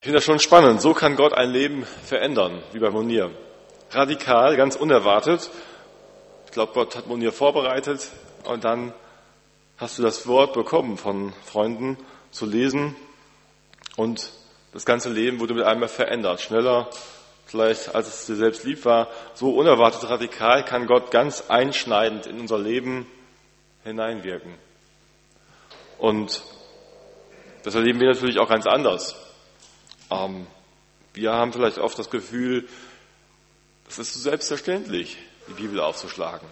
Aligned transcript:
Ich 0.00 0.04
finde 0.04 0.18
das 0.18 0.24
schon 0.26 0.38
spannend. 0.38 0.80
So 0.80 0.94
kann 0.94 1.16
Gott 1.16 1.32
ein 1.32 1.50
Leben 1.50 1.84
verändern, 1.84 2.62
wie 2.70 2.78
bei 2.78 2.88
Monir. 2.88 3.32
Radikal, 3.90 4.56
ganz 4.56 4.76
unerwartet. 4.76 5.50
Ich 6.46 6.52
glaube, 6.52 6.72
Gott 6.72 6.94
hat 6.94 7.08
Monir 7.08 7.32
vorbereitet 7.32 8.08
und 8.44 8.62
dann 8.62 8.94
hast 9.76 9.98
du 9.98 10.04
das 10.04 10.28
Wort 10.28 10.52
bekommen 10.52 10.98
von 10.98 11.32
Freunden 11.44 11.96
zu 12.30 12.46
lesen 12.46 12.94
und 13.96 14.30
das 14.72 14.86
ganze 14.86 15.10
Leben 15.10 15.40
wurde 15.40 15.54
mit 15.54 15.64
einmal 15.64 15.88
verändert. 15.88 16.42
Schneller, 16.42 16.88
vielleicht 17.46 17.92
als 17.92 18.06
es 18.06 18.26
dir 18.26 18.36
selbst 18.36 18.62
lieb 18.62 18.84
war. 18.84 19.08
So 19.34 19.50
unerwartet 19.56 20.08
radikal 20.08 20.64
kann 20.64 20.86
Gott 20.86 21.10
ganz 21.10 21.46
einschneidend 21.48 22.26
in 22.26 22.38
unser 22.38 22.60
Leben 22.60 23.08
hineinwirken. 23.82 24.54
Und 25.98 26.40
das 27.64 27.74
erleben 27.74 27.98
wir 27.98 28.06
natürlich 28.06 28.38
auch 28.38 28.48
ganz 28.48 28.64
anders. 28.68 29.24
Ähm, 30.10 30.46
wir 31.14 31.32
haben 31.32 31.52
vielleicht 31.52 31.78
oft 31.78 31.98
das 31.98 32.10
Gefühl, 32.10 32.68
es 33.88 33.98
ist 33.98 34.14
so 34.14 34.20
selbstverständlich, 34.20 35.16
die 35.48 35.54
Bibel 35.54 35.80
aufzuschlagen. 35.80 36.48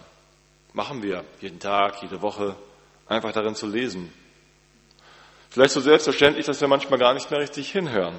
Machen 0.73 1.03
wir 1.03 1.23
jeden 1.39 1.59
Tag, 1.59 2.01
jede 2.01 2.21
Woche, 2.21 2.55
einfach 3.07 3.31
darin 3.31 3.55
zu 3.55 3.67
lesen. 3.67 4.11
Vielleicht 5.49 5.73
so 5.73 5.81
selbstverständlich, 5.81 6.45
dass 6.45 6.61
wir 6.61 6.67
manchmal 6.67 6.99
gar 6.99 7.13
nicht 7.13 7.31
mehr 7.31 7.39
richtig 7.39 7.71
hinhören. 7.71 8.15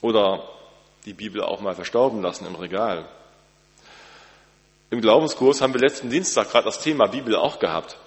Oder 0.00 0.48
die 1.04 1.12
Bibel 1.12 1.42
auch 1.42 1.60
mal 1.60 1.74
verstauben 1.74 2.22
lassen 2.22 2.46
im 2.46 2.54
Regal. 2.54 3.08
Im 4.90 5.00
Glaubenskurs 5.00 5.60
haben 5.60 5.74
wir 5.74 5.80
letzten 5.80 6.08
Dienstag 6.08 6.50
gerade 6.50 6.64
das 6.64 6.80
Thema 6.80 7.06
Bibel 7.06 7.36
auch 7.36 7.58
gehabt. 7.58 7.98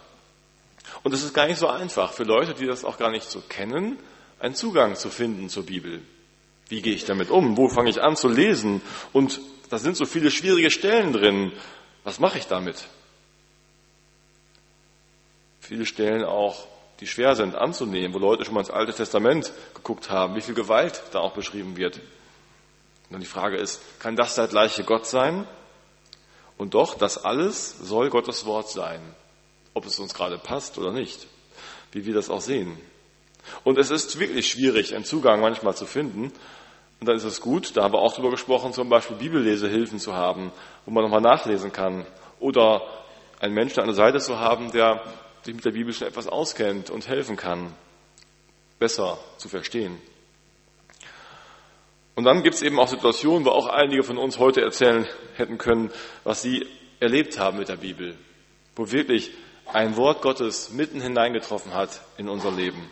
Und 1.03 1.14
es 1.14 1.23
ist 1.23 1.34
gar 1.34 1.48
nicht 1.48 1.59
so 1.59 1.67
einfach 1.67 2.12
für 2.12 2.23
Leute, 2.23 2.53
die 2.53 2.66
das 2.66 2.84
auch 2.84 2.98
gar 2.98 3.12
nicht 3.12 3.30
so 3.30 3.41
kennen, 3.41 4.00
einen 4.41 4.55
Zugang 4.55 4.95
zu 4.95 5.09
finden 5.09 5.50
zur 5.50 5.66
Bibel. 5.66 6.02
Wie 6.68 6.81
gehe 6.81 6.95
ich 6.95 7.05
damit 7.05 7.30
um? 7.30 7.58
Wo 7.58 7.70
fange 7.70 7.90
ich 7.90 8.02
an 8.02 8.16
zu 8.16 8.27
lesen? 8.27 8.81
Und 9.14 9.40
da 9.70 9.77
sind 9.77 9.95
so 9.95 10.06
viele 10.06 10.31
schwierige 10.31 10.72
Stellen 10.72 11.14
drin. 11.14 11.52
Was 12.03 12.20
mache 12.20 12.39
ich 12.39 12.47
damit? 12.47 12.88
Viele 15.59 15.86
Stellen 15.86 16.23
auch, 16.23 16.67
die 17.00 17.08
schwer 17.08 17.36
sind 17.36 17.56
anzunehmen, 17.56 18.14
wo 18.14 18.19
Leute 18.19 18.44
schon 18.44 18.56
mal 18.56 18.62
ins 18.62 18.72
Alte 18.72 18.94
Testament 18.94 19.53
geguckt 19.75 20.09
haben, 20.09 20.36
wie 20.36 20.42
viel 20.42 20.56
Gewalt 20.56 21.03
da 21.12 21.19
auch 21.19 21.34
beschrieben 21.34 21.78
wird. 21.78 22.00
Und 23.09 23.19
die 23.19 23.28
Frage 23.28 23.58
ist, 23.58 23.81
kann 24.00 24.16
das 24.16 24.36
der 24.36 24.47
gleiche 24.47 24.84
Gott 24.84 25.06
sein? 25.06 25.47
Und 26.58 26.73
doch, 26.73 26.95
das 26.95 27.23
alles 27.23 27.78
soll 27.80 28.09
Gottes 28.09 28.45
Wort 28.45 28.69
sein, 28.69 29.02
ob 29.73 29.86
es 29.86 30.00
uns 30.00 30.14
gerade 30.14 30.38
passt 30.38 30.78
oder 30.78 30.92
nicht, 30.92 31.28
wie 31.92 32.06
wir 32.06 32.14
das 32.14 32.30
auch 32.30 32.42
sehen. 32.42 32.78
Und 33.64 33.78
es 33.78 33.92
ist 33.92 34.20
wirklich 34.20 34.50
schwierig, 34.50 34.95
einen 34.95 35.06
Zugang 35.06 35.42
manchmal 35.42 35.75
zu 35.75 35.86
finden. 35.86 36.31
Und 37.00 37.08
dann 37.08 37.16
ist 37.16 37.23
es 37.23 37.42
gut, 37.42 37.75
da 37.75 37.84
haben 37.84 37.94
wir 37.94 38.00
auch 38.00 38.14
drüber 38.14 38.30
gesprochen, 38.30 38.73
zum 38.73 38.89
Beispiel 38.89 39.17
Bibellesehilfen 39.17 40.00
zu 40.00 40.14
haben, 40.14 40.52
wo 40.86 40.92
man 40.92 41.03
nochmal 41.03 41.22
nachlesen 41.22 41.72
kann. 41.72 42.06
Oder 42.39 42.84
einen 43.39 43.56
Menschen 43.56 43.80
an 43.80 43.88
der 43.88 43.95
Seite 43.95 44.19
zu 44.19 44.39
haben, 44.39 44.72
der 44.72 45.02
sich 45.42 45.56
mit 45.56 45.66
der 45.66 45.72
Bibel 45.72 45.94
schon 45.94 46.08
etwas 46.08 46.28
auskennt 46.28 46.89
und 46.92 47.08
helfen 47.08 47.36
kann, 47.36 47.73
besser 48.78 49.17
zu 49.38 49.50
verstehen. 49.50 50.00
Und 52.14 52.25
dann 52.25 52.44
gibt 52.44 52.56
es 52.56 52.62
eben 52.62 52.80
auch 52.80 52.88
Situationen, 52.88 53.45
wo 53.45 53.50
auch 53.50 53.67
einige 53.67 54.03
von 54.03 54.17
uns 54.17 54.38
heute 54.38 54.62
erzählen 54.62 55.08
hätten 55.36 55.58
können, 55.58 55.92
was 56.23 56.44
sie 56.44 56.67
erlebt 57.00 57.39
haben 57.39 57.58
mit 57.58 57.69
der 57.69 57.78
Bibel, 57.78 58.16
wo 58.75 58.92
wirklich 58.92 59.31
ein 59.66 59.95
Wort 59.95 60.22
Gottes 60.22 60.72
mitten 60.72 61.02
hineingetroffen 61.02 61.73
hat 61.73 62.02
in 62.17 62.30
unser 62.30 62.52
Leben. 62.52 62.92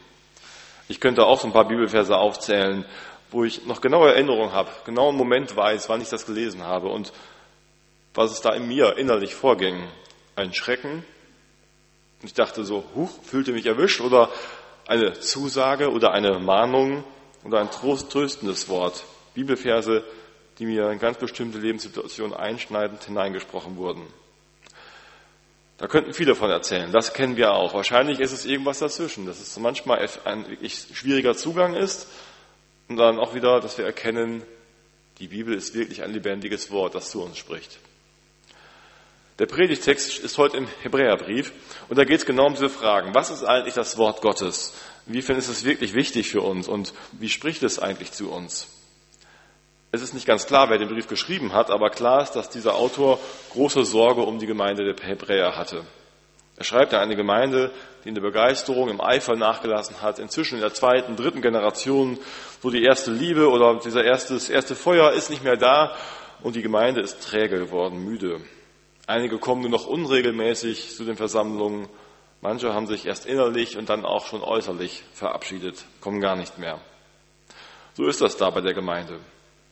Ich 0.89 0.99
könnte 0.99 1.25
auch 1.25 1.39
so 1.39 1.47
ein 1.47 1.53
paar 1.53 1.67
Bibelverse 1.67 2.17
aufzählen, 2.17 2.83
wo 3.29 3.43
ich 3.43 3.65
noch 3.67 3.79
genaue 3.79 4.09
Erinnerung 4.09 4.53
habe, 4.53 4.71
genau 4.85 5.09
einen 5.09 5.17
Moment 5.17 5.55
weiß, 5.55 5.87
wann 5.87 6.01
ich 6.01 6.09
das 6.09 6.25
gelesen 6.25 6.63
habe 6.63 6.89
und 6.89 7.13
was 8.15 8.31
es 8.31 8.41
da 8.41 8.53
in 8.53 8.67
mir 8.67 8.97
innerlich 8.97 9.35
vorging. 9.35 9.87
Ein 10.35 10.51
Schrecken. 10.51 11.05
Ich 12.23 12.33
dachte 12.33 12.65
so, 12.65 12.83
huch, 12.95 13.11
fühlte 13.23 13.51
mich 13.51 13.67
erwischt 13.67 14.01
oder 14.01 14.29
eine 14.87 15.13
Zusage 15.19 15.91
oder 15.91 16.11
eine 16.11 16.39
Mahnung 16.39 17.03
oder 17.43 17.59
ein 17.59 17.69
tröstendes 17.69 18.67
Wort. 18.67 19.03
Bibelverse, 19.35 20.03
die 20.57 20.65
mir 20.65 20.89
in 20.89 20.97
ganz 20.97 21.19
bestimmte 21.19 21.59
Lebenssituationen 21.59 22.35
einschneidend 22.35 23.03
hineingesprochen 23.03 23.77
wurden. 23.77 24.07
Da 25.79 25.87
könnten 25.87 26.13
viele 26.13 26.35
von 26.35 26.51
erzählen. 26.51 26.91
Das 26.91 27.13
kennen 27.13 27.37
wir 27.37 27.53
auch. 27.53 27.73
Wahrscheinlich 27.73 28.19
ist 28.19 28.33
es 28.33 28.45
irgendwas 28.45 28.79
dazwischen, 28.79 29.25
dass 29.25 29.39
es 29.39 29.57
manchmal 29.57 30.07
ein 30.25 30.47
wirklich 30.49 30.87
schwieriger 30.93 31.35
Zugang 31.35 31.73
ist 31.73 32.07
und 32.89 32.97
dann 32.97 33.17
auch 33.17 33.33
wieder, 33.33 33.61
dass 33.61 33.77
wir 33.77 33.85
erkennen, 33.85 34.43
die 35.19 35.27
Bibel 35.27 35.55
ist 35.55 35.73
wirklich 35.73 36.03
ein 36.03 36.11
lebendiges 36.11 36.69
Wort, 36.69 36.95
das 36.95 37.09
zu 37.09 37.23
uns 37.23 37.37
spricht. 37.37 37.79
Der 39.39 39.45
Predigtext 39.45 40.19
ist 40.19 40.37
heute 40.37 40.57
im 40.57 40.67
Hebräerbrief 40.81 41.53
und 41.87 41.97
da 41.97 42.03
geht 42.03 42.19
es 42.19 42.25
genau 42.25 42.47
um 42.47 42.55
diese 42.55 42.69
Fragen. 42.69 43.15
Was 43.15 43.29
ist 43.29 43.45
eigentlich 43.45 43.73
das 43.73 43.97
Wort 43.97 44.21
Gottes? 44.21 44.73
Inwiefern 45.07 45.37
ist 45.37 45.47
es 45.47 45.63
wirklich 45.63 45.93
wichtig 45.93 46.29
für 46.29 46.41
uns 46.41 46.67
und 46.67 46.93
wie 47.13 47.29
spricht 47.29 47.63
es 47.63 47.79
eigentlich 47.79 48.11
zu 48.11 48.29
uns? 48.29 48.67
Es 49.91 50.01
ist 50.03 50.13
nicht 50.13 50.27
ganz 50.27 50.45
klar, 50.45 50.69
wer 50.69 50.77
den 50.77 50.89
Brief 50.89 51.07
geschrieben 51.07 51.53
hat, 51.53 51.71
aber 51.71 51.89
klar 51.89 52.21
ist, 52.21 52.33
dass 52.33 52.49
dieser 52.49 52.75
Autor 52.75 53.19
große 53.53 53.85
Sorge 53.85 54.21
um 54.21 54.37
die 54.37 54.45
Gemeinde 54.45 54.83
der 54.93 55.07
Hebräer 55.07 55.57
hatte. 55.57 55.83
Er 56.57 56.63
schreibt 56.63 56.93
an 56.93 56.99
eine 56.99 57.15
Gemeinde, 57.15 57.71
die 58.03 58.09
in 58.09 58.15
der 58.15 58.21
Begeisterung, 58.21 58.89
im 58.89 59.01
Eifer 59.01 59.35
nachgelassen 59.35 60.01
hat, 60.01 60.19
inzwischen 60.19 60.55
in 60.55 60.61
der 60.61 60.73
zweiten, 60.73 61.15
dritten 61.15 61.41
Generation, 61.41 62.19
wo 62.61 62.69
die 62.69 62.83
erste 62.83 63.11
Liebe 63.11 63.49
oder 63.49 63.79
dieser 63.79 64.03
erste, 64.03 64.35
das 64.35 64.49
erste 64.49 64.75
Feuer 64.75 65.13
ist 65.13 65.29
nicht 65.29 65.43
mehr 65.43 65.57
da 65.57 65.95
und 66.43 66.55
die 66.55 66.61
Gemeinde 66.61 67.01
ist 67.01 67.23
träge 67.23 67.57
geworden, 67.57 68.03
müde. 68.03 68.41
Einige 69.07 69.39
kommen 69.39 69.61
nur 69.61 69.71
noch 69.71 69.87
unregelmäßig 69.87 70.95
zu 70.95 71.05
den 71.05 71.15
Versammlungen, 71.15 71.87
manche 72.41 72.73
haben 72.73 72.85
sich 72.85 73.07
erst 73.07 73.25
innerlich 73.25 73.77
und 73.77 73.89
dann 73.89 74.05
auch 74.05 74.27
schon 74.27 74.43
äußerlich 74.43 75.03
verabschiedet, 75.13 75.85
kommen 75.99 76.21
gar 76.21 76.35
nicht 76.35 76.59
mehr. 76.59 76.79
So 77.95 78.05
ist 78.05 78.21
das 78.21 78.37
da 78.37 78.49
bei 78.51 78.61
der 78.61 78.73
Gemeinde. 78.73 79.19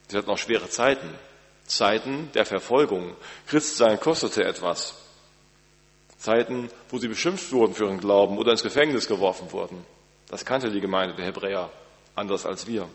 Sie 0.07 0.18
hatten 0.18 0.29
auch 0.29 0.38
schwere 0.38 0.69
Zeiten. 0.69 1.09
Zeiten 1.66 2.29
der 2.34 2.45
Verfolgung. 2.45 3.16
Christsein 3.45 4.00
kostete 4.00 4.44
etwas. 4.44 4.95
Zeiten, 6.18 6.69
wo 6.90 6.97
sie 6.97 7.07
beschimpft 7.07 7.51
wurden 7.51 7.73
für 7.73 7.85
ihren 7.85 8.00
Glauben 8.00 8.38
oder 8.38 8.51
ins 8.51 8.63
Gefängnis 8.63 9.07
geworfen 9.07 9.51
wurden. 9.51 9.85
Das 10.29 10.45
kannte 10.45 10.72
die 10.72 10.81
Gemeinde 10.81 11.16
der 11.16 11.25
Hebräer 11.25 11.69
anders 12.16 12.45
als 12.45 12.68
wir. 12.68 12.88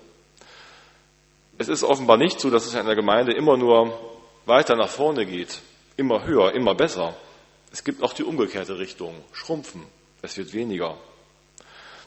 Es 1.58 1.68
ist 1.68 1.84
offenbar 1.84 2.16
nicht 2.16 2.40
so, 2.40 2.50
dass 2.50 2.66
es 2.66 2.74
in 2.74 2.86
der 2.86 2.96
Gemeinde 2.96 3.32
immer 3.32 3.56
nur 3.56 3.98
weiter 4.46 4.74
nach 4.74 4.88
vorne 4.88 5.26
geht, 5.26 5.60
immer 5.96 6.24
höher, 6.24 6.52
immer 6.54 6.74
besser. 6.74 7.14
Es 7.70 7.84
gibt 7.84 8.02
auch 8.02 8.12
die 8.12 8.24
umgekehrte 8.24 8.78
Richtung, 8.78 9.14
schrumpfen. 9.32 9.84
Es 10.22 10.36
wird 10.36 10.52
weniger. 10.52 10.96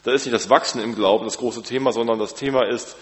Da 0.04 0.12
ist 0.12 0.26
nicht 0.26 0.34
das 0.34 0.50
Wachsen 0.50 0.80
im 0.80 0.94
Glauben 0.94 1.24
das 1.24 1.38
große 1.38 1.62
Thema, 1.62 1.92
sondern 1.92 2.18
das 2.18 2.34
Thema 2.34 2.68
ist, 2.68 2.96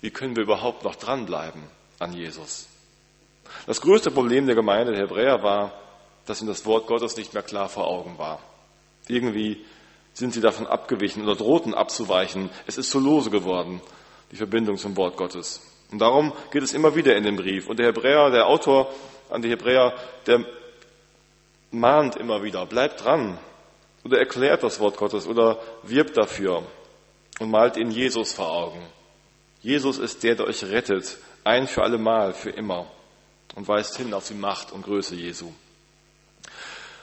wie 0.00 0.10
können 0.10 0.36
wir 0.36 0.42
überhaupt 0.42 0.84
noch 0.84 0.96
dranbleiben 0.96 1.62
an 1.98 2.12
Jesus? 2.12 2.68
Das 3.66 3.80
größte 3.80 4.10
Problem 4.10 4.46
der 4.46 4.54
Gemeinde 4.54 4.92
der 4.92 5.02
Hebräer 5.02 5.42
war, 5.42 5.72
dass 6.26 6.40
ihnen 6.40 6.48
das 6.48 6.66
Wort 6.66 6.86
Gottes 6.86 7.16
nicht 7.16 7.34
mehr 7.34 7.42
klar 7.42 7.68
vor 7.68 7.86
Augen 7.86 8.18
war. 8.18 8.40
Irgendwie 9.08 9.64
sind 10.12 10.34
sie 10.34 10.40
davon 10.40 10.66
abgewichen 10.66 11.22
oder 11.22 11.36
drohten 11.36 11.74
abzuweichen. 11.74 12.50
Es 12.66 12.78
ist 12.78 12.90
zu 12.90 12.98
lose 12.98 13.30
geworden, 13.30 13.80
die 14.32 14.36
Verbindung 14.36 14.76
zum 14.76 14.96
Wort 14.96 15.16
Gottes. 15.16 15.60
Und 15.92 16.00
darum 16.00 16.32
geht 16.50 16.62
es 16.62 16.72
immer 16.72 16.94
wieder 16.96 17.16
in 17.16 17.24
dem 17.24 17.36
Brief. 17.36 17.68
Und 17.68 17.78
der 17.78 17.86
Hebräer, 17.86 18.30
der 18.30 18.46
Autor 18.46 18.92
an 19.30 19.42
die 19.42 19.50
Hebräer, 19.50 19.94
der 20.26 20.44
mahnt 21.70 22.16
immer 22.16 22.42
wieder, 22.42 22.66
bleibt 22.66 23.04
dran 23.04 23.38
oder 24.04 24.18
erklärt 24.18 24.62
das 24.62 24.80
Wort 24.80 24.96
Gottes 24.96 25.26
oder 25.26 25.58
wirbt 25.82 26.16
dafür 26.16 26.62
und 27.38 27.50
malt 27.50 27.76
ihnen 27.76 27.90
Jesus 27.90 28.32
vor 28.32 28.50
Augen. 28.50 28.82
Jesus 29.62 29.98
ist 29.98 30.22
der, 30.22 30.34
der 30.36 30.46
euch 30.46 30.64
rettet, 30.64 31.18
ein 31.44 31.66
für 31.66 31.82
alle 31.82 31.98
Mal, 31.98 32.32
für 32.32 32.50
immer 32.50 32.86
und 33.54 33.68
weist 33.68 33.96
hin 33.96 34.12
auf 34.14 34.28
die 34.28 34.34
Macht 34.34 34.72
und 34.72 34.84
Größe 34.84 35.14
Jesu. 35.14 35.52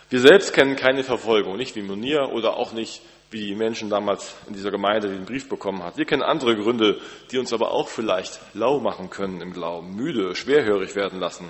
Wir 0.09 0.19
selbst 0.19 0.53
kennen 0.53 0.75
keine 0.75 1.03
Verfolgung, 1.03 1.57
nicht 1.57 1.75
wie 1.75 1.81
Munir 1.81 2.29
oder 2.31 2.55
auch 2.57 2.71
nicht 2.71 3.01
wie 3.31 3.47
die 3.47 3.55
Menschen 3.55 3.89
damals 3.89 4.35
in 4.47 4.53
dieser 4.53 4.69
Gemeinde, 4.69 5.09
die 5.09 5.15
den 5.15 5.25
Brief 5.25 5.49
bekommen 5.49 5.83
hat. 5.83 5.97
Wir 5.97 6.05
kennen 6.05 6.21
andere 6.21 6.55
Gründe, 6.55 7.01
die 7.31 7.39
uns 7.39 7.51
aber 7.51 7.71
auch 7.71 7.89
vielleicht 7.89 8.39
lau 8.53 8.79
machen 8.79 9.09
können 9.09 9.41
im 9.41 9.53
Glauben, 9.53 9.95
müde, 9.95 10.35
schwerhörig 10.35 10.95
werden 10.95 11.19
lassen, 11.19 11.49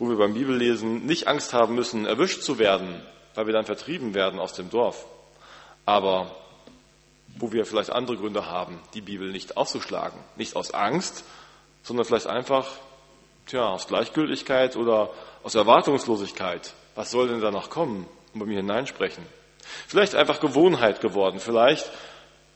wo 0.00 0.08
wir 0.08 0.16
beim 0.16 0.34
Bibellesen 0.34 1.06
nicht 1.06 1.28
Angst 1.28 1.54
haben 1.54 1.76
müssen, 1.76 2.04
erwischt 2.04 2.42
zu 2.42 2.58
werden, 2.58 3.00
weil 3.36 3.46
wir 3.46 3.52
dann 3.52 3.64
vertrieben 3.64 4.14
werden 4.14 4.40
aus 4.40 4.52
dem 4.54 4.68
Dorf. 4.68 5.06
Aber 5.86 6.34
wo 7.36 7.52
wir 7.52 7.64
vielleicht 7.64 7.90
andere 7.90 8.16
Gründe 8.16 8.46
haben, 8.46 8.78
die 8.94 9.00
Bibel 9.00 9.30
nicht 9.30 9.56
aufzuschlagen. 9.56 10.18
Nicht 10.36 10.56
aus 10.56 10.72
Angst, 10.72 11.24
sondern 11.82 12.04
vielleicht 12.04 12.26
einfach 12.26 12.68
tja, 13.46 13.68
aus 13.68 13.88
Gleichgültigkeit 13.88 14.76
oder 14.76 15.10
aus 15.42 15.54
Erwartungslosigkeit. 15.54 16.74
Was 16.94 17.10
soll 17.10 17.28
denn 17.28 17.40
da 17.40 17.50
noch 17.50 17.70
kommen 17.70 18.06
und 18.32 18.40
bei 18.40 18.46
mir 18.46 18.56
hineinsprechen? 18.56 19.24
Vielleicht 19.86 20.14
einfach 20.14 20.40
Gewohnheit 20.40 21.00
geworden, 21.00 21.38
vielleicht 21.38 21.90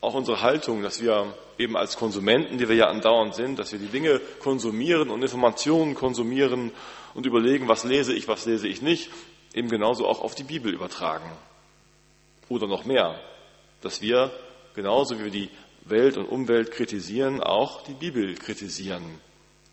auch 0.00 0.14
unsere 0.14 0.42
Haltung, 0.42 0.82
dass 0.82 1.00
wir 1.00 1.34
eben 1.58 1.76
als 1.76 1.96
Konsumenten, 1.96 2.58
die 2.58 2.68
wir 2.68 2.76
ja 2.76 2.88
andauernd 2.88 3.34
sind, 3.34 3.58
dass 3.58 3.72
wir 3.72 3.78
die 3.78 3.86
Dinge 3.86 4.20
konsumieren 4.40 5.10
und 5.10 5.22
Informationen 5.22 5.94
konsumieren 5.94 6.72
und 7.14 7.26
überlegen, 7.26 7.68
was 7.68 7.84
lese 7.84 8.12
ich, 8.12 8.28
was 8.28 8.44
lese 8.44 8.68
ich 8.68 8.82
nicht, 8.82 9.10
eben 9.54 9.68
genauso 9.68 10.06
auch 10.06 10.20
auf 10.20 10.34
die 10.34 10.44
Bibel 10.44 10.72
übertragen. 10.72 11.30
Oder 12.48 12.66
noch 12.66 12.84
mehr, 12.84 13.18
dass 13.80 14.02
wir 14.02 14.30
genauso 14.76 15.18
wie 15.18 15.24
wir 15.24 15.30
die 15.30 15.50
Welt 15.84 16.16
und 16.16 16.26
Umwelt 16.26 16.70
kritisieren, 16.70 17.42
auch 17.42 17.82
die 17.82 17.94
Bibel 17.94 18.36
kritisieren. 18.36 19.20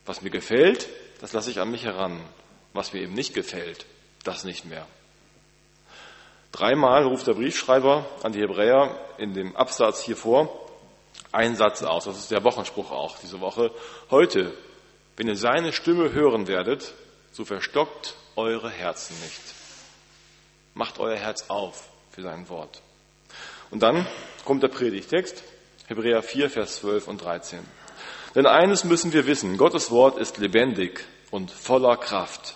Was 0.05 0.21
mir 0.21 0.31
gefällt, 0.31 0.89
das 1.21 1.33
lasse 1.33 1.51
ich 1.51 1.59
an 1.59 1.69
mich 1.69 1.83
heran. 1.85 2.19
Was 2.73 2.93
mir 2.93 3.01
eben 3.01 3.13
nicht 3.13 3.35
gefällt, 3.35 3.85
das 4.23 4.43
nicht 4.43 4.65
mehr. 4.65 4.87
Dreimal 6.51 7.05
ruft 7.05 7.27
der 7.27 7.33
Briefschreiber 7.33 8.05
an 8.23 8.31
die 8.31 8.39
Hebräer 8.39 8.97
in 9.17 9.33
dem 9.33 9.55
Absatz 9.55 10.01
hier 10.03 10.17
vor 10.17 10.63
einen 11.31 11.55
Satz 11.55 11.83
aus. 11.83 12.05
Das 12.05 12.17
ist 12.17 12.31
der 12.31 12.43
Wochenspruch 12.43 12.91
auch 12.91 13.17
diese 13.19 13.41
Woche. 13.41 13.71
Heute, 14.11 14.53
wenn 15.17 15.27
ihr 15.27 15.35
seine 15.35 15.73
Stimme 15.73 16.13
hören 16.13 16.47
werdet, 16.47 16.93
so 17.31 17.43
verstockt 17.43 18.15
eure 18.35 18.69
Herzen 18.69 19.15
nicht. 19.23 19.41
Macht 20.75 20.99
euer 20.99 21.17
Herz 21.17 21.49
auf 21.49 21.89
für 22.11 22.21
sein 22.21 22.47
Wort. 22.49 22.81
Und 23.71 23.81
dann 23.81 24.07
kommt 24.45 24.63
der 24.63 24.69
Predigtext, 24.69 25.43
Hebräer 25.87 26.21
4, 26.21 26.49
Vers 26.49 26.77
12 26.77 27.07
und 27.07 27.23
13. 27.23 27.59
Denn 28.35 28.45
eines 28.45 28.83
müssen 28.83 29.13
wir 29.13 29.27
wissen, 29.27 29.57
Gottes 29.57 29.91
Wort 29.91 30.17
ist 30.17 30.37
lebendig 30.37 31.03
und 31.31 31.51
voller 31.51 31.97
Kraft. 31.97 32.55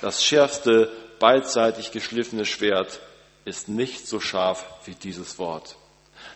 Das 0.00 0.24
schärfste 0.24 0.90
beidseitig 1.18 1.92
geschliffene 1.92 2.44
Schwert 2.44 3.00
ist 3.44 3.68
nicht 3.68 4.06
so 4.06 4.20
scharf 4.20 4.64
wie 4.84 4.94
dieses 4.94 5.38
Wort, 5.38 5.76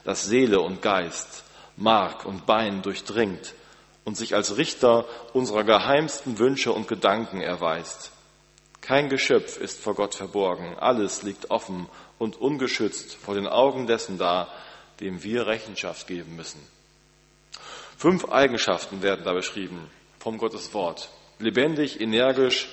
das 0.05 0.25
Seele 0.25 0.61
und 0.61 0.83
Geist, 0.83 1.45
Mark 1.77 2.25
und 2.25 2.47
Bein 2.47 2.83
durchdringt 2.83 3.55
und 4.05 4.17
sich 4.17 4.35
als 4.35 4.57
Richter 4.57 5.07
unserer 5.33 5.65
geheimsten 5.65 6.39
Wünsche 6.39 6.73
und 6.73 6.89
Gedanken 6.89 7.41
erweist. 7.41 8.13
Kein 8.81 9.09
Geschöpf 9.09 9.59
ist 9.59 9.81
vor 9.81 9.95
Gott 9.95 10.15
verborgen, 10.15 10.77
alles 10.79 11.23
liegt 11.23 11.51
offen 11.51 11.89
und 12.21 12.39
ungeschützt 12.39 13.15
vor 13.15 13.35
den 13.35 13.49
Augen 13.49 13.87
dessen 13.87 14.19
da, 14.19 14.47
dem 15.01 15.25
wir 15.25 15.47
Rechenschaft 15.47 16.07
geben 16.07 16.37
müssen. 16.37 16.61
Fünf 17.97 18.29
Eigenschaften 18.29 19.03
werden 19.03 19.25
da 19.25 19.33
beschrieben 19.33 19.91
vom 20.19 20.37
Gottes 20.37 20.73
Wort. 20.75 21.09
Lebendig, 21.39 21.99
energisch, 21.99 22.69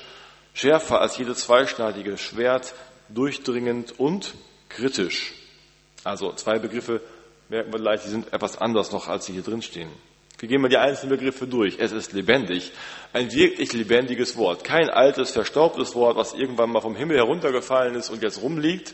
schärfer 0.54 1.00
als 1.00 1.18
jedes 1.18 1.40
zweischneidige 1.40 2.18
Schwert, 2.18 2.74
durchdringend 3.08 3.98
und 3.98 4.34
kritisch. 4.68 5.34
Also 6.04 6.34
zwei 6.34 6.60
Begriffe 6.60 7.02
merken 7.48 7.72
wir 7.72 7.80
gleich, 7.80 8.02
die 8.04 8.10
sind 8.10 8.34
etwas 8.34 8.58
anders 8.58 8.92
noch, 8.92 9.08
als 9.08 9.28
sie 9.28 9.34
hier 9.34 9.44
drin 9.44 9.62
stehen. 9.62 9.90
Wir 10.40 10.50
gehen 10.50 10.62
mal 10.62 10.68
die 10.68 10.78
einzelnen 10.78 11.18
Begriffe 11.18 11.48
durch. 11.48 11.80
Es 11.80 11.94
ist 11.94 12.12
lebendig. 12.12 12.74
Ein 13.14 13.32
wirklich 13.32 13.72
lebendiges 13.72 14.36
Wort. 14.36 14.66
Kein 14.66 14.90
altes, 14.90 15.32
verstaubtes 15.32 15.96
Wort, 15.96 16.18
was 16.18 16.34
irgendwann 16.34 16.70
mal 16.70 16.82
vom 16.82 16.98
Himmel 16.98 17.16
heruntergefallen 17.16 17.96
ist 17.96 18.10
und 18.10 18.22
jetzt 18.22 18.42
rumliegt, 18.42 18.94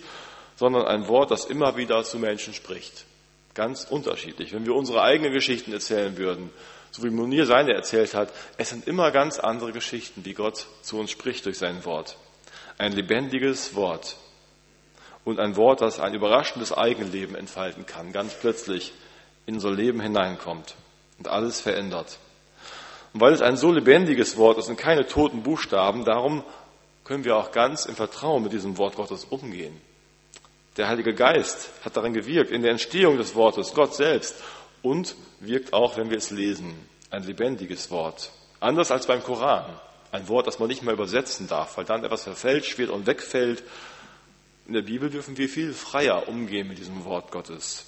sondern 0.64 0.86
ein 0.86 1.10
Wort, 1.10 1.30
das 1.30 1.44
immer 1.44 1.76
wieder 1.76 2.06
zu 2.06 2.18
Menschen 2.18 2.54
spricht. 2.54 3.04
Ganz 3.54 3.84
unterschiedlich. 3.84 4.54
Wenn 4.54 4.66
wir 4.66 4.74
unsere 4.74 5.02
eigenen 5.02 5.34
Geschichten 5.34 5.74
erzählen 5.74 6.16
würden, 6.16 6.52
so 6.90 7.04
wie 7.04 7.10
Munir 7.10 7.46
seine 7.46 7.74
erzählt 7.74 8.14
hat, 8.14 8.32
es 8.56 8.70
sind 8.70 8.88
immer 8.88 9.12
ganz 9.12 9.40
andere 9.40 9.74
Geschichten, 9.74 10.24
wie 10.24 10.34
Gott 10.34 10.66
zu 10.82 10.98
uns 10.98 11.12
spricht 11.12 11.46
durch 11.46 11.58
sein 11.58 11.84
Wort. 11.84 12.16
Ein 12.78 12.94
lebendiges 12.94 13.76
Wort 13.76 14.16
und 15.26 15.38
ein 15.38 15.58
Wort, 15.58 15.82
das 15.82 16.00
ein 16.00 16.14
überraschendes 16.14 16.72
Eigenleben 16.72 17.36
entfalten 17.36 17.86
kann, 17.86 18.14
ganz 18.14 18.34
plötzlich 18.34 18.94
in 19.46 19.56
unser 19.56 19.72
Leben 19.72 20.00
hineinkommt 20.00 20.76
und 21.18 21.28
alles 21.28 21.60
verändert. 21.60 22.20
Und 23.12 23.20
weil 23.20 23.34
es 23.34 23.42
ein 23.42 23.58
so 23.58 23.70
lebendiges 23.70 24.38
Wort 24.38 24.60
ist 24.60 24.70
und 24.70 24.78
keine 24.78 25.08
toten 25.08 25.44
Buchstaben, 25.44 26.06
darum 26.06 26.42
können 27.04 27.26
wir 27.26 27.36
auch 27.36 27.52
ganz 27.52 27.86
im 27.86 27.98
Vertrauen 27.98 28.44
mit 28.44 28.54
diesem 28.54 28.78
Wort 28.78 28.96
Gottes 28.96 29.26
umgehen. 29.26 29.82
Der 30.78 30.88
Heilige 30.88 31.14
Geist 31.14 31.70
hat 31.86 31.96
darin 31.96 32.14
gewirkt, 32.14 32.52
in 32.52 32.64
der 32.64 32.72
Entstehung 32.72 33.18
des 33.18 33.36
Wortes, 33.36 33.74
Gott 33.74 33.94
selbst 33.94 34.36
und 34.82 35.16
wirkt 35.40 35.72
auch, 35.74 35.98
wenn 35.98 36.10
wir 36.10 36.18
es 36.18 36.32
lesen, 36.32 36.74
ein 37.12 37.24
lebendiges 37.24 37.92
Wort. 37.92 38.32
Anders 38.60 38.92
als 38.92 39.06
beim 39.06 39.24
Koran. 39.24 39.66
Ein 40.12 40.28
Wort, 40.30 40.48
das 40.48 40.60
man 40.60 40.68
nicht 40.68 40.84
mehr 40.84 40.94
übersetzen 40.94 41.48
darf, 41.48 41.78
weil 41.78 41.86
dann 41.86 42.04
etwas 42.04 42.24
verfälscht 42.24 42.78
wird 42.78 42.90
und 42.90 43.06
wegfällt. 43.08 43.64
In 44.68 44.74
der 44.74 44.82
Bibel 44.82 45.10
dürfen 45.10 45.38
wir 45.38 45.50
viel 45.50 45.74
freier 45.74 46.28
umgehen 46.28 46.68
mit 46.68 46.78
diesem 46.78 47.04
Wort 47.04 47.32
Gottes. 47.32 47.86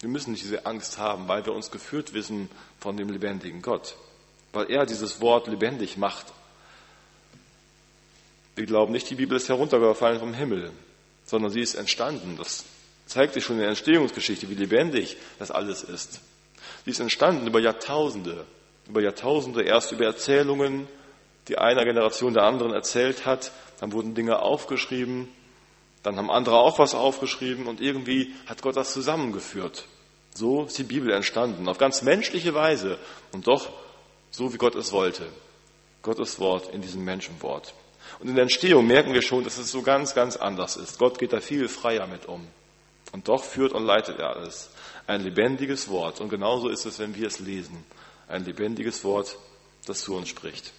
Wir 0.00 0.08
müssen 0.08 0.32
nicht 0.32 0.44
diese 0.44 0.66
Angst 0.66 0.98
haben, 0.98 1.28
weil 1.28 1.44
wir 1.46 1.52
uns 1.52 1.70
geführt 1.70 2.14
wissen 2.14 2.48
von 2.80 2.96
dem 2.96 3.10
lebendigen 3.10 3.62
Gott. 3.62 3.96
Weil 4.52 4.70
er 4.70 4.86
dieses 4.86 5.20
Wort 5.20 5.46
lebendig 5.46 5.96
macht. 5.96 6.26
Wir 8.56 8.66
glauben 8.66 8.92
nicht, 8.92 9.10
die 9.10 9.16
Bibel 9.16 9.36
ist 9.36 9.48
heruntergefallen 9.48 10.20
vom 10.20 10.34
Himmel, 10.34 10.70
sondern 11.24 11.50
sie 11.50 11.60
ist 11.60 11.74
entstanden. 11.74 12.36
Das 12.36 12.64
zeigt 13.06 13.34
sich 13.34 13.44
schon 13.44 13.56
in 13.56 13.60
der 13.60 13.70
Entstehungsgeschichte, 13.70 14.48
wie 14.48 14.54
lebendig 14.54 15.16
das 15.38 15.50
alles 15.50 15.82
ist. 15.82 16.20
Sie 16.84 16.90
ist 16.90 17.00
entstanden 17.00 17.46
über 17.46 17.60
Jahrtausende, 17.60 18.44
über 18.88 19.02
Jahrtausende 19.02 19.62
erst 19.62 19.92
über 19.92 20.04
Erzählungen, 20.04 20.88
die 21.48 21.58
einer 21.58 21.84
Generation 21.84 22.34
der 22.34 22.44
anderen 22.44 22.72
erzählt 22.72 23.26
hat, 23.26 23.52
dann 23.80 23.92
wurden 23.92 24.14
Dinge 24.14 24.40
aufgeschrieben, 24.40 25.28
dann 26.02 26.16
haben 26.16 26.30
andere 26.30 26.56
auch 26.56 26.78
was 26.78 26.94
aufgeschrieben 26.94 27.66
und 27.66 27.80
irgendwie 27.80 28.34
hat 28.46 28.62
Gott 28.62 28.76
das 28.76 28.92
zusammengeführt. 28.92 29.86
So 30.34 30.64
ist 30.64 30.78
die 30.78 30.84
Bibel 30.84 31.12
entstanden, 31.12 31.68
auf 31.68 31.78
ganz 31.78 32.02
menschliche 32.02 32.54
Weise 32.54 32.98
und 33.32 33.46
doch 33.46 33.70
so, 34.30 34.52
wie 34.52 34.58
Gott 34.58 34.74
es 34.74 34.92
wollte. 34.92 35.26
Gottes 36.02 36.38
Wort 36.38 36.72
in 36.74 36.82
diesem 36.82 37.04
Menschenwort. 37.04 37.72
Und 38.18 38.28
in 38.28 38.34
der 38.34 38.42
Entstehung 38.42 38.86
merken 38.86 39.12
wir 39.12 39.22
schon, 39.22 39.44
dass 39.44 39.58
es 39.58 39.70
so 39.70 39.82
ganz, 39.82 40.14
ganz 40.14 40.36
anders 40.36 40.76
ist. 40.76 40.98
Gott 40.98 41.18
geht 41.18 41.32
da 41.32 41.40
viel 41.40 41.68
freier 41.68 42.06
mit 42.06 42.26
um. 42.26 42.46
Und 43.12 43.28
doch 43.28 43.44
führt 43.44 43.72
und 43.72 43.84
leitet 43.84 44.18
er 44.18 44.36
alles 44.36 44.70
ein 45.06 45.22
lebendiges 45.22 45.88
Wort. 45.88 46.20
Und 46.20 46.28
genauso 46.28 46.68
ist 46.68 46.86
es, 46.86 46.98
wenn 46.98 47.14
wir 47.14 47.26
es 47.26 47.38
lesen. 47.38 47.84
Ein 48.28 48.44
lebendiges 48.44 49.04
Wort, 49.04 49.36
das 49.86 50.00
zu 50.00 50.16
uns 50.16 50.28
spricht. 50.28 50.72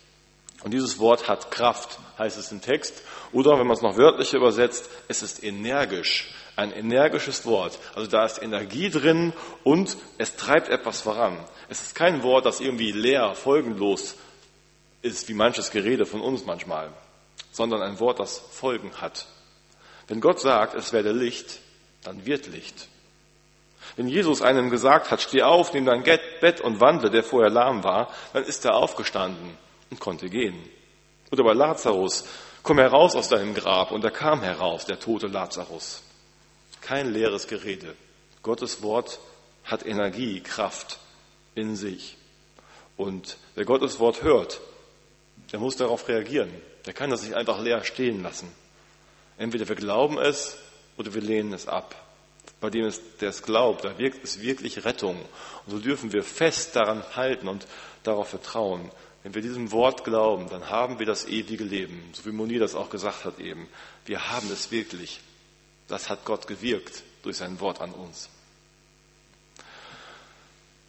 Und 0.63 0.73
dieses 0.73 0.99
Wort 0.99 1.27
hat 1.27 1.51
Kraft, 1.51 1.99
heißt 2.17 2.37
es 2.37 2.51
im 2.51 2.61
Text. 2.61 3.03
Oder 3.31 3.59
wenn 3.59 3.67
man 3.67 3.75
es 3.75 3.83
noch 3.83 3.97
wörtlicher 3.97 4.37
übersetzt, 4.37 4.89
es 5.07 5.21
ist 5.21 5.43
energisch. 5.43 6.33
Ein 6.55 6.71
energisches 6.71 7.45
Wort. 7.45 7.77
Also 7.93 8.09
da 8.09 8.25
ist 8.25 8.41
Energie 8.41 8.89
drin 8.89 9.33
und 9.63 9.97
es 10.17 10.37
treibt 10.37 10.69
etwas 10.69 11.01
voran. 11.01 11.37
Es 11.67 11.81
ist 11.81 11.95
kein 11.95 12.23
Wort, 12.23 12.45
das 12.45 12.61
irgendwie 12.61 12.93
leer, 12.93 13.35
folgenlos 13.35 14.15
ist, 15.01 15.27
wie 15.27 15.33
manches 15.33 15.69
Gerede 15.69 16.05
von 16.05 16.21
uns 16.21 16.45
manchmal, 16.45 16.91
sondern 17.55 17.81
ein 17.81 18.01
Wort, 18.01 18.19
das 18.19 18.37
Folgen 18.37 18.91
hat. 18.99 19.27
Wenn 20.09 20.19
Gott 20.19 20.41
sagt, 20.41 20.75
es 20.75 20.91
werde 20.91 21.13
Licht, 21.13 21.59
dann 22.03 22.25
wird 22.25 22.47
Licht. 22.47 22.89
Wenn 23.95 24.09
Jesus 24.09 24.41
einem 24.41 24.69
gesagt 24.69 25.09
hat, 25.09 25.21
steh 25.21 25.41
auf, 25.41 25.73
nimm 25.73 25.85
dein 25.85 26.03
Bett 26.03 26.59
und 26.59 26.81
wandle, 26.81 27.09
der 27.09 27.23
vorher 27.23 27.49
lahm 27.49 27.85
war, 27.85 28.11
dann 28.33 28.43
ist 28.43 28.65
er 28.65 28.75
aufgestanden 28.75 29.57
und 29.89 30.01
konnte 30.01 30.29
gehen. 30.29 30.61
Oder 31.31 31.45
bei 31.45 31.53
Lazarus, 31.53 32.25
komm 32.61 32.77
heraus 32.77 33.15
aus 33.15 33.29
deinem 33.29 33.53
Grab 33.53 33.91
und 33.91 34.03
er 34.03 34.11
kam 34.11 34.41
heraus, 34.41 34.85
der 34.85 34.99
tote 34.99 35.27
Lazarus. 35.27 36.03
Kein 36.81 37.13
leeres 37.13 37.47
Gerede. 37.47 37.95
Gottes 38.43 38.81
Wort 38.81 39.19
hat 39.63 39.85
Energie, 39.85 40.41
Kraft 40.41 40.99
in 41.55 41.77
sich. 41.77 42.17
Und 42.97 43.37
wer 43.55 43.63
Gottes 43.63 43.99
Wort 43.99 44.23
hört, 44.23 44.59
der 45.51 45.59
muss 45.59 45.77
darauf 45.77 46.07
reagieren. 46.07 46.49
Der 46.85 46.93
kann 46.93 47.09
das 47.09 47.23
nicht 47.23 47.35
einfach 47.35 47.61
leer 47.61 47.83
stehen 47.83 48.23
lassen. 48.23 48.47
Entweder 49.37 49.67
wir 49.67 49.75
glauben 49.75 50.17
es 50.17 50.57
oder 50.97 51.13
wir 51.13 51.21
lehnen 51.21 51.53
es 51.53 51.67
ab 51.67 51.95
bei 52.65 52.69
dem 52.69 52.91
der 53.21 53.29
es 53.29 53.43
glaubt, 53.43 53.85
da 53.85 53.97
wirkt 53.97 54.23
es 54.23 54.41
wirklich 54.41 54.85
Rettung. 54.85 55.17
Und 55.65 55.71
so 55.71 55.79
dürfen 55.79 56.13
wir 56.13 56.23
fest 56.23 56.75
daran 56.75 57.03
halten 57.15 57.47
und 57.47 57.67
darauf 58.03 58.29
vertrauen. 58.29 58.91
Wenn 59.23 59.35
wir 59.35 59.41
diesem 59.41 59.71
Wort 59.71 60.03
glauben, 60.03 60.49
dann 60.49 60.69
haben 60.69 60.99
wir 60.99 61.05
das 61.05 61.27
ewige 61.27 61.63
Leben, 61.63 62.09
so 62.13 62.25
wie 62.25 62.31
Moni 62.31 62.59
das 62.59 62.75
auch 62.75 62.89
gesagt 62.89 63.25
hat 63.25 63.39
eben. 63.39 63.67
Wir 64.05 64.31
haben 64.31 64.49
es 64.51 64.71
wirklich. 64.71 65.19
Das 65.87 66.09
hat 66.09 66.25
Gott 66.25 66.47
gewirkt 66.47 67.03
durch 67.23 67.37
sein 67.37 67.59
Wort 67.59 67.81
an 67.81 67.91
uns. 67.91 68.29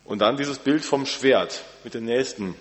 Und 0.04 0.20
dann 0.20 0.36
dieses 0.36 0.58
Bild 0.58 0.84
vom 0.84 1.04
Schwert 1.04 1.62
mit 1.82 1.94
den 1.94 2.04
nächsten 2.04 2.54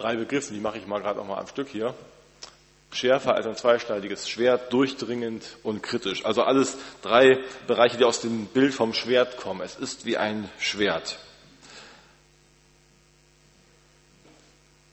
drei 0.00 0.16
Begriffen, 0.16 0.54
die 0.54 0.60
mache 0.60 0.78
ich 0.78 0.86
mal 0.86 1.00
gerade 1.00 1.20
auch 1.20 1.26
mal 1.26 1.38
am 1.38 1.46
Stück 1.46 1.68
hier 1.68 1.94
schärfer 2.92 3.34
als 3.34 3.46
ein 3.46 3.56
zweischneidiges 3.56 4.28
Schwert, 4.28 4.72
durchdringend 4.72 5.44
und 5.62 5.82
kritisch. 5.82 6.24
Also 6.24 6.42
alles 6.42 6.76
drei 7.02 7.38
Bereiche, 7.66 7.96
die 7.96 8.04
aus 8.04 8.20
dem 8.20 8.46
Bild 8.46 8.74
vom 8.74 8.94
Schwert 8.94 9.36
kommen. 9.36 9.60
Es 9.60 9.76
ist 9.76 10.06
wie 10.06 10.16
ein 10.16 10.50
Schwert. 10.58 11.18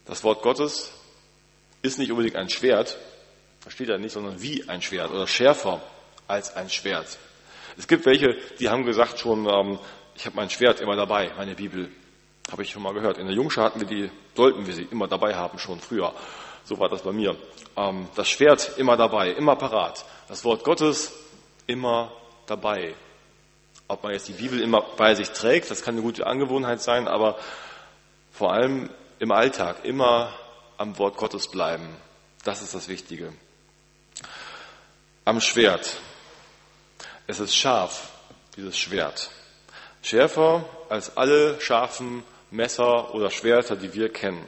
Das 0.05 0.23
Wort 0.23 0.41
Gottes 0.41 0.91
ist 1.81 1.99
nicht 1.99 2.11
unbedingt 2.11 2.37
ein 2.37 2.49
Schwert, 2.49 2.97
versteht 3.59 3.89
er 3.89 3.97
nicht, 3.97 4.13
sondern 4.13 4.41
wie 4.41 4.67
ein 4.69 4.81
Schwert 4.81 5.11
oder 5.11 5.27
schärfer 5.27 5.81
als 6.27 6.55
ein 6.55 6.69
Schwert. 6.69 7.17
Es 7.77 7.87
gibt 7.87 8.05
welche, 8.05 8.37
die 8.59 8.69
haben 8.69 8.85
gesagt 8.85 9.19
schon, 9.19 9.47
ähm, 9.47 9.79
ich 10.15 10.25
habe 10.25 10.35
mein 10.35 10.49
Schwert 10.49 10.79
immer 10.79 10.95
dabei, 10.95 11.31
meine 11.37 11.55
Bibel. 11.55 11.91
Habe 12.51 12.63
ich 12.63 12.69
schon 12.69 12.81
mal 12.81 12.93
gehört. 12.93 13.17
In 13.17 13.27
der 13.27 13.35
Jungschar 13.35 13.65
hatten 13.65 13.81
wir 13.81 13.87
die, 13.87 14.09
sollten 14.35 14.65
wir 14.65 14.73
sie 14.73 14.87
immer 14.89 15.07
dabei 15.07 15.35
haben, 15.35 15.59
schon 15.59 15.79
früher. 15.79 16.13
So 16.63 16.79
war 16.79 16.89
das 16.89 17.01
bei 17.01 17.11
mir. 17.11 17.35
Ähm, 17.75 18.07
das 18.15 18.29
Schwert 18.29 18.77
immer 18.77 18.97
dabei, 18.97 19.31
immer 19.31 19.55
parat. 19.55 20.05
Das 20.27 20.43
Wort 20.43 20.63
Gottes 20.63 21.13
immer 21.65 22.11
dabei. 22.45 22.93
Ob 23.87 24.03
man 24.03 24.13
jetzt 24.13 24.27
die 24.27 24.33
Bibel 24.33 24.59
immer 24.59 24.81
bei 24.81 25.15
sich 25.15 25.29
trägt, 25.29 25.71
das 25.71 25.81
kann 25.81 25.95
eine 25.95 26.03
gute 26.03 26.27
Angewohnheit 26.27 26.81
sein, 26.81 27.07
aber 27.07 27.37
vor 28.31 28.51
allem 28.51 28.89
im 29.19 29.31
Alltag 29.31 29.83
immer 29.83 30.33
am 30.77 30.97
Wort 30.97 31.17
Gottes 31.17 31.47
bleiben. 31.47 31.95
Das 32.43 32.61
ist 32.61 32.75
das 32.75 32.87
Wichtige. 32.87 33.33
Am 35.25 35.41
Schwert. 35.41 35.97
Es 37.27 37.39
ist 37.39 37.55
scharf, 37.55 38.09
dieses 38.55 38.77
Schwert. 38.77 39.29
Schärfer 40.01 40.65
als 40.89 41.17
alle 41.17 41.59
scharfen 41.59 42.23
Messer 42.51 43.13
oder 43.13 43.29
Schwerter, 43.29 43.75
die 43.75 43.93
wir 43.93 44.11
kennen. 44.11 44.45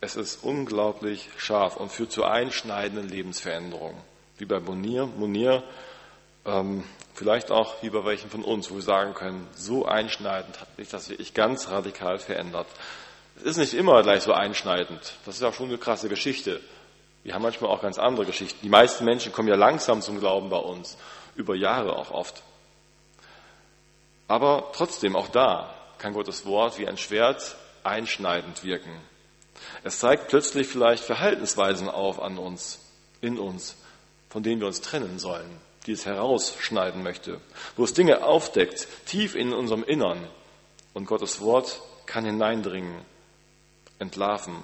Es 0.00 0.16
ist 0.16 0.42
unglaublich 0.42 1.28
scharf 1.36 1.76
und 1.76 1.92
führt 1.92 2.10
zu 2.10 2.24
einschneidenden 2.24 3.08
Lebensveränderungen. 3.08 4.00
Wie 4.38 4.46
bei 4.46 4.58
Monier, 4.58 5.06
Monier 5.06 5.62
ähm, 6.46 6.84
vielleicht 7.14 7.50
auch 7.50 7.82
wie 7.82 7.90
bei 7.90 8.02
welchen 8.06 8.30
von 8.30 8.42
uns, 8.42 8.70
wo 8.70 8.76
wir 8.76 8.82
sagen 8.82 9.12
können, 9.12 9.46
so 9.54 9.84
einschneidend 9.84 10.58
hat 10.58 10.68
sich 10.76 10.88
das 10.88 11.10
wirklich 11.10 11.34
ganz 11.34 11.68
radikal 11.68 12.18
verändert. 12.18 12.66
Es 13.36 13.42
ist 13.42 13.56
nicht 13.58 13.74
immer 13.74 14.02
gleich 14.02 14.22
so 14.22 14.32
einschneidend. 14.32 15.14
Das 15.26 15.34
ist 15.34 15.42
ja 15.42 15.52
schon 15.52 15.68
eine 15.68 15.78
krasse 15.78 16.08
Geschichte. 16.08 16.60
Wir 17.22 17.34
haben 17.34 17.42
manchmal 17.42 17.70
auch 17.70 17.82
ganz 17.82 17.98
andere 17.98 18.24
Geschichten. 18.24 18.60
Die 18.62 18.70
meisten 18.70 19.04
Menschen 19.04 19.32
kommen 19.32 19.48
ja 19.48 19.56
langsam 19.56 20.00
zum 20.00 20.18
Glauben 20.18 20.48
bei 20.48 20.56
uns, 20.56 20.96
über 21.36 21.54
Jahre 21.54 21.96
auch 21.96 22.10
oft. 22.10 22.42
Aber 24.26 24.70
trotzdem, 24.72 25.14
auch 25.14 25.28
da 25.28 25.74
kann 26.00 26.14
Gottes 26.14 26.46
Wort 26.46 26.78
wie 26.78 26.88
ein 26.88 26.96
Schwert 26.96 27.56
einschneidend 27.84 28.64
wirken. 28.64 28.92
Es 29.84 29.98
zeigt 29.98 30.28
plötzlich 30.28 30.66
vielleicht 30.66 31.04
Verhaltensweisen 31.04 31.88
auf 31.88 32.20
an 32.20 32.38
uns, 32.38 32.80
in 33.20 33.38
uns, 33.38 33.76
von 34.28 34.42
denen 34.42 34.60
wir 34.60 34.66
uns 34.66 34.80
trennen 34.80 35.18
sollen, 35.18 35.50
die 35.86 35.92
es 35.92 36.06
herausschneiden 36.06 37.02
möchte, 37.02 37.40
wo 37.76 37.84
es 37.84 37.92
Dinge 37.92 38.24
aufdeckt, 38.24 38.88
tief 39.06 39.34
in 39.34 39.52
unserem 39.52 39.84
Innern. 39.84 40.26
Und 40.94 41.06
Gottes 41.06 41.40
Wort 41.40 41.80
kann 42.06 42.24
hineindringen, 42.24 43.04
entlarven 43.98 44.56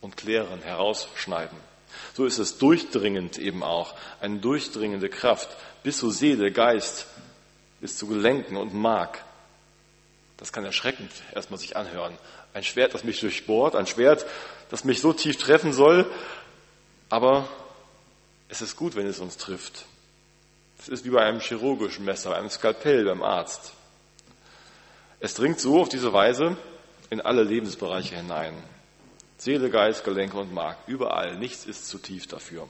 und 0.00 0.16
klären, 0.16 0.62
herausschneiden. 0.62 1.58
So 2.14 2.24
ist 2.24 2.38
es 2.38 2.58
durchdringend 2.58 3.38
eben 3.38 3.62
auch, 3.62 3.94
eine 4.20 4.38
durchdringende 4.38 5.08
Kraft 5.08 5.50
bis 5.82 5.98
zu 5.98 6.10
Seele, 6.10 6.52
Geist, 6.52 7.06
bis 7.80 7.98
zu 7.98 8.06
Gelenken 8.06 8.56
und 8.56 8.74
Mark. 8.74 9.24
Das 10.40 10.52
kann 10.52 10.64
erschreckend 10.64 11.10
erstmal 11.34 11.60
sich 11.60 11.76
anhören. 11.76 12.16
Ein 12.54 12.64
Schwert, 12.64 12.94
das 12.94 13.04
mich 13.04 13.20
durchbohrt, 13.20 13.76
ein 13.76 13.86
Schwert, 13.86 14.24
das 14.70 14.84
mich 14.84 15.00
so 15.00 15.12
tief 15.12 15.36
treffen 15.36 15.74
soll, 15.74 16.10
aber 17.10 17.46
es 18.48 18.62
ist 18.62 18.74
gut, 18.74 18.96
wenn 18.96 19.06
es 19.06 19.20
uns 19.20 19.36
trifft. 19.36 19.84
Es 20.78 20.88
ist 20.88 21.04
wie 21.04 21.10
bei 21.10 21.22
einem 21.22 21.40
chirurgischen 21.40 22.06
Messer, 22.06 22.34
einem 22.34 22.48
Skalpell 22.48 23.04
beim 23.04 23.22
Arzt. 23.22 23.74
Es 25.20 25.34
dringt 25.34 25.60
so 25.60 25.82
auf 25.82 25.90
diese 25.90 26.14
Weise 26.14 26.56
in 27.10 27.20
alle 27.20 27.42
Lebensbereiche 27.42 28.16
hinein. 28.16 28.54
Seele, 29.36 29.68
Geist, 29.68 30.04
Gelenke 30.04 30.38
und 30.38 30.54
Mark, 30.54 30.78
überall. 30.86 31.36
Nichts 31.36 31.66
ist 31.66 31.86
zu 31.86 31.98
tief 31.98 32.26
dafür. 32.26 32.66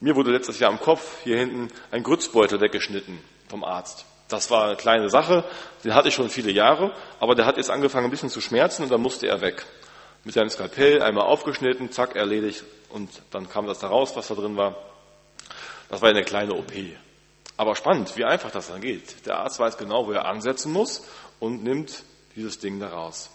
Mir 0.00 0.16
wurde 0.16 0.30
letztes 0.30 0.58
Jahr 0.58 0.70
am 0.70 0.80
Kopf 0.80 1.22
hier 1.24 1.38
hinten 1.38 1.68
ein 1.90 2.02
Grützbeutel 2.02 2.60
weggeschnitten 2.60 3.18
vom 3.48 3.64
Arzt. 3.64 4.06
Das 4.28 4.50
war 4.50 4.66
eine 4.66 4.76
kleine 4.76 5.10
Sache, 5.10 5.44
den 5.84 5.94
hatte 5.94 6.08
ich 6.08 6.14
schon 6.14 6.30
viele 6.30 6.50
Jahre, 6.50 6.92
aber 7.20 7.34
der 7.34 7.44
hat 7.44 7.56
jetzt 7.56 7.70
angefangen 7.70 8.06
ein 8.06 8.10
bisschen 8.10 8.30
zu 8.30 8.40
schmerzen 8.40 8.84
und 8.84 8.92
dann 8.92 9.00
musste 9.00 9.26
er 9.26 9.40
weg. 9.40 9.66
Mit 10.24 10.34
seinem 10.34 10.48
Skalpell 10.48 11.02
einmal 11.02 11.26
aufgeschnitten, 11.26 11.90
zack, 11.90 12.16
erledigt 12.16 12.64
und 12.88 13.10
dann 13.30 13.48
kam 13.48 13.66
das 13.66 13.80
da 13.80 13.88
raus, 13.88 14.12
was 14.14 14.28
da 14.28 14.34
drin 14.34 14.56
war. 14.56 14.76
Das 15.88 16.00
war 16.00 16.08
eine 16.08 16.22
kleine 16.22 16.54
OP. 16.54 16.72
Aber 17.56 17.76
spannend, 17.76 18.16
wie 18.16 18.24
einfach 18.24 18.50
das 18.50 18.68
dann 18.68 18.80
geht. 18.80 19.26
Der 19.26 19.38
Arzt 19.38 19.58
weiß 19.58 19.76
genau, 19.76 20.06
wo 20.06 20.12
er 20.12 20.24
ansetzen 20.24 20.72
muss 20.72 21.04
und 21.38 21.62
nimmt 21.62 22.02
dieses 22.34 22.58
Ding 22.58 22.80
da 22.80 22.88
raus. 22.88 23.30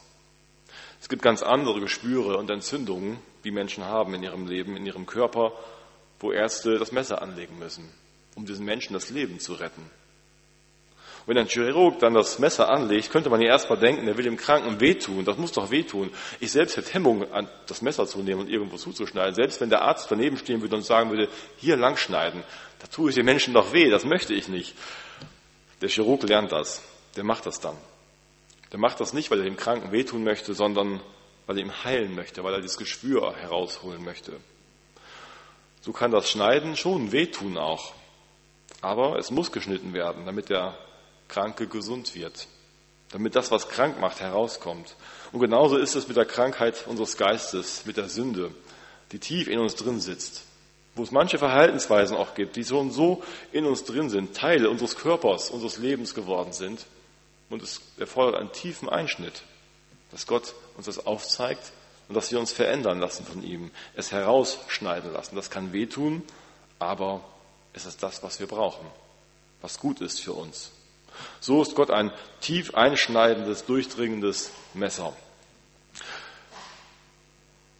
Es 1.00 1.10
gibt 1.10 1.22
ganz 1.22 1.44
andere 1.44 1.80
Gespüre 1.80 2.38
und 2.38 2.50
Entzündungen, 2.50 3.20
die 3.44 3.52
Menschen 3.52 3.86
haben 3.86 4.14
in 4.14 4.24
ihrem 4.24 4.48
Leben, 4.48 4.76
in 4.76 4.86
ihrem 4.86 5.06
Körper, 5.06 5.54
wo 6.20 6.32
Ärzte 6.32 6.80
das 6.80 6.92
Messer 6.92 7.22
anlegen 7.22 7.60
müssen, 7.60 7.90
um 8.36 8.46
diesen 8.46 8.66
Menschen 8.66 8.94
das 8.94 9.10
Leben 9.10 9.40
zu 9.40 9.54
retten. 9.54 9.90
Wenn 11.28 11.38
ein 11.38 11.48
Chirurg 11.48 12.00
dann 12.00 12.14
das 12.14 12.40
Messer 12.40 12.70
anlegt, 12.70 13.12
könnte 13.12 13.30
man 13.30 13.42
ja 13.42 13.50
erstmal 13.50 13.78
denken, 13.78 14.08
er 14.08 14.16
will 14.16 14.24
dem 14.24 14.38
Kranken 14.38 14.80
wehtun. 14.80 15.26
Das 15.26 15.38
muss 15.38 15.52
doch 15.52 15.72
wehtun. 15.72 16.10
Ich 16.40 16.54
selbst 16.54 16.78
hätte 16.78 16.94
Hemmung, 16.94 17.26
das 17.68 17.82
Messer 17.82 18.08
zu 18.08 18.20
nehmen 18.20 18.40
und 18.40 18.50
irgendwo 18.50 18.78
zuzuschneiden. 18.78 19.36
Selbst 19.36 19.60
wenn 19.60 19.70
der 19.70 19.82
Arzt 19.82 20.10
daneben 20.10 20.38
stehen 20.38 20.62
würde 20.62 20.78
und 20.78 20.84
sagen 20.84 21.10
würde, 21.10 21.28
hier 21.58 21.76
langschneiden, 21.76 22.44
da 22.80 22.88
tue 22.88 23.10
ich 23.10 23.16
den 23.16 23.26
Menschen 23.26 23.54
doch 23.54 23.74
weh. 23.74 23.90
Das 23.90 24.06
möchte 24.06 24.34
ich 24.34 24.48
nicht. 24.48 24.74
Der 25.82 25.90
Chirurg 25.90 26.24
lernt 26.24 26.54
das. 26.54 26.82
Der 27.18 27.26
macht 27.26 27.46
das 27.46 27.60
dann. 27.60 27.76
Der 28.72 28.80
macht 28.80 29.02
das 29.02 29.12
nicht, 29.12 29.30
weil 29.30 29.40
er 29.40 29.46
dem 29.46 29.58
Kranken 29.58 29.92
wehtun 29.92 30.24
möchte, 30.24 30.54
sondern 30.54 31.02
weil 31.46 31.58
er 31.58 31.66
ihm 31.66 31.84
heilen 31.84 32.16
möchte, 32.16 32.42
weil 32.46 32.54
er 32.54 32.62
das 32.62 32.78
Gespür 32.78 33.36
herausholen 33.36 34.02
möchte. 34.02 34.32
So 35.82 35.92
kann 35.92 36.12
das 36.12 36.30
Schneiden 36.30 36.78
schon 36.78 37.12
wehtun 37.12 37.58
auch. 37.58 37.92
Aber 38.80 39.18
es 39.18 39.30
muss 39.30 39.52
geschnitten 39.52 39.94
werden, 39.94 40.26
damit 40.26 40.50
der 40.50 40.78
Kranke 41.28 41.68
gesund 41.68 42.16
wird, 42.16 42.48
damit 43.12 43.36
das, 43.36 43.52
was 43.52 43.70
krank 43.70 44.00
macht, 44.00 44.20
herauskommt. 44.20 44.96
Und 45.32 45.40
genauso 45.40 45.78
ist 45.78 45.96
es 45.96 46.08
mit 46.08 46.18
der 46.18 46.26
Krankheit 46.26 46.86
unseres 46.88 47.18
Geistes, 47.18 47.86
mit 47.86 47.98
der 47.98 48.10
Sünde, 48.10 48.52
die 49.12 49.20
tief 49.20 49.48
in 49.48 49.60
uns 49.60 49.76
drin 49.76 50.00
sitzt, 50.00 50.44
wo 50.96 51.04
es 51.04 51.12
manche 51.12 51.38
Verhaltensweisen 51.38 52.18
auch 52.18 52.34
gibt, 52.34 52.56
die 52.56 52.64
so 52.64 52.80
und 52.80 52.92
so 52.92 53.24
in 53.52 53.66
uns 53.66 53.84
drin 53.84 54.10
sind, 54.10 54.36
Teile 54.36 54.70
unseres 54.70 54.96
Körpers, 54.96 55.50
unseres 55.50 55.78
Lebens 55.78 56.14
geworden 56.14 56.54
sind. 56.54 56.86
Und 57.50 57.62
es 57.62 57.82
erfordert 57.98 58.42
einen 58.42 58.52
tiefen 58.52 58.90
Einschnitt, 58.90 59.44
dass 60.12 60.28
Gott 60.28 60.54
uns 60.76 60.86
das 60.86 61.06
aufzeigt 61.06 61.72
und 62.10 62.16
dass 62.16 62.32
wir 62.32 62.40
uns 62.40 62.52
verändern 62.52 63.00
lassen 63.00 63.26
von 63.26 63.44
ihm, 63.44 63.72
es 63.96 64.12
herausschneiden 64.12 65.14
lassen. 65.14 65.36
Das 65.36 65.50
kann 65.50 65.72
wehtun, 65.72 66.24
aber 66.80 67.24
es 67.74 67.86
ist 67.86 68.04
das, 68.04 68.24
was 68.24 68.40
wir 68.40 68.48
brauchen, 68.48 68.86
was 69.62 69.80
gut 69.80 70.02
ist 70.02 70.20
für 70.20 70.34
uns. 70.34 70.72
So 71.40 71.62
ist 71.62 71.76
Gott 71.76 71.92
ein 71.92 72.12
tief 72.42 72.76
einschneidendes, 72.76 73.66
durchdringendes 73.66 74.52
Messer. 74.74 75.16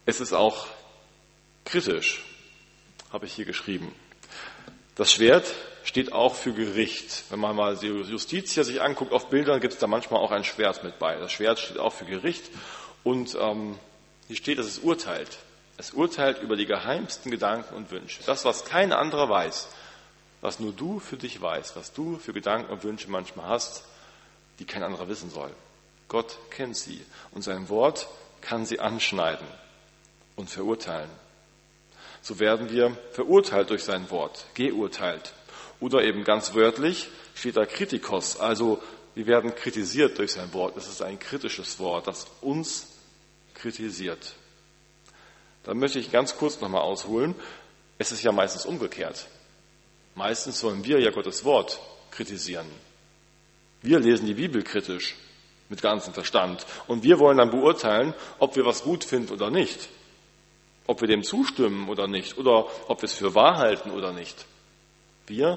Es 0.06 0.20
ist 0.20 0.32
auch 0.32 0.66
kritisch, 1.64 2.24
habe 3.12 3.26
ich 3.26 3.32
hier 3.34 3.44
geschrieben. 3.44 3.94
Das 4.94 5.12
Schwert 5.12 5.52
steht 5.84 6.12
auch 6.12 6.34
für 6.34 6.52
Gericht. 6.52 7.24
Wenn 7.30 7.40
man 7.40 7.54
mal 7.54 7.76
die 7.76 7.86
Justiz 7.86 8.52
hier 8.52 8.64
sich 8.64 8.80
anguckt 8.80 9.12
auf 9.12 9.28
Bildern, 9.28 9.60
gibt 9.60 9.74
es 9.74 9.78
da 9.78 9.86
manchmal 9.86 10.20
auch 10.20 10.30
ein 10.30 10.44
Schwert 10.44 10.82
mit 10.82 10.98
bei. 10.98 11.16
Das 11.16 11.32
Schwert 11.32 11.58
steht 11.58 11.78
auch 11.78 11.92
für 11.92 12.04
Gericht 12.04 12.44
und 13.04 13.36
ähm, 13.40 13.78
hier 14.26 14.36
steht, 14.36 14.58
dass 14.58 14.66
es 14.66 14.78
urteilt. 14.78 15.38
Es 15.76 15.92
urteilt 15.92 16.42
über 16.42 16.56
die 16.56 16.66
geheimsten 16.66 17.30
Gedanken 17.30 17.74
und 17.74 17.90
Wünsche. 17.90 18.20
Das, 18.26 18.44
was 18.44 18.64
kein 18.64 18.92
anderer 18.92 19.28
weiß 19.28 19.68
was 20.40 20.60
nur 20.60 20.72
du 20.72 21.00
für 21.00 21.16
dich 21.16 21.40
weißt, 21.40 21.76
was 21.76 21.92
du 21.92 22.18
für 22.18 22.32
Gedanken 22.32 22.72
und 22.72 22.84
Wünsche 22.84 23.10
manchmal 23.10 23.48
hast, 23.48 23.84
die 24.58 24.64
kein 24.64 24.82
anderer 24.82 25.08
wissen 25.08 25.30
soll. 25.30 25.50
Gott 26.08 26.38
kennt 26.50 26.76
sie 26.76 27.04
und 27.32 27.42
sein 27.42 27.68
Wort 27.68 28.08
kann 28.40 28.64
sie 28.64 28.80
anschneiden 28.80 29.46
und 30.36 30.48
verurteilen. 30.48 31.10
So 32.22 32.38
werden 32.38 32.70
wir 32.70 32.96
verurteilt 33.12 33.70
durch 33.70 33.84
sein 33.84 34.10
Wort, 34.10 34.46
geurteilt. 34.54 35.32
Oder 35.80 36.02
eben 36.02 36.24
ganz 36.24 36.54
wörtlich 36.54 37.08
steht 37.34 37.56
da 37.56 37.66
Kritikos, 37.66 38.38
also 38.38 38.82
wir 39.14 39.26
werden 39.26 39.54
kritisiert 39.54 40.18
durch 40.18 40.32
sein 40.32 40.52
Wort. 40.52 40.76
Es 40.76 40.88
ist 40.88 41.02
ein 41.02 41.18
kritisches 41.18 41.78
Wort, 41.78 42.06
das 42.06 42.26
uns 42.40 42.86
kritisiert. 43.54 44.34
Da 45.64 45.74
möchte 45.74 45.98
ich 45.98 46.12
ganz 46.12 46.36
kurz 46.36 46.60
nochmal 46.60 46.82
ausholen. 46.82 47.34
Es 47.98 48.12
ist 48.12 48.22
ja 48.22 48.32
meistens 48.32 48.64
umgekehrt. 48.64 49.26
Meistens 50.18 50.58
sollen 50.58 50.84
wir 50.84 50.98
ja 50.98 51.12
Gottes 51.12 51.44
Wort 51.44 51.78
kritisieren. 52.10 52.66
Wir 53.82 54.00
lesen 54.00 54.26
die 54.26 54.34
Bibel 54.34 54.64
kritisch 54.64 55.14
mit 55.68 55.80
ganzem 55.80 56.12
Verstand 56.12 56.66
und 56.88 57.04
wir 57.04 57.20
wollen 57.20 57.38
dann 57.38 57.52
beurteilen, 57.52 58.14
ob 58.40 58.56
wir 58.56 58.66
was 58.66 58.82
gut 58.82 59.04
finden 59.04 59.32
oder 59.32 59.52
nicht, 59.52 59.88
ob 60.88 61.00
wir 61.00 61.06
dem 61.06 61.22
zustimmen 61.22 61.88
oder 61.88 62.08
nicht 62.08 62.36
oder 62.36 62.66
ob 62.88 63.00
wir 63.00 63.06
es 63.06 63.12
für 63.12 63.36
wahr 63.36 63.58
halten 63.58 63.92
oder 63.92 64.12
nicht. 64.12 64.44
Wir 65.28 65.56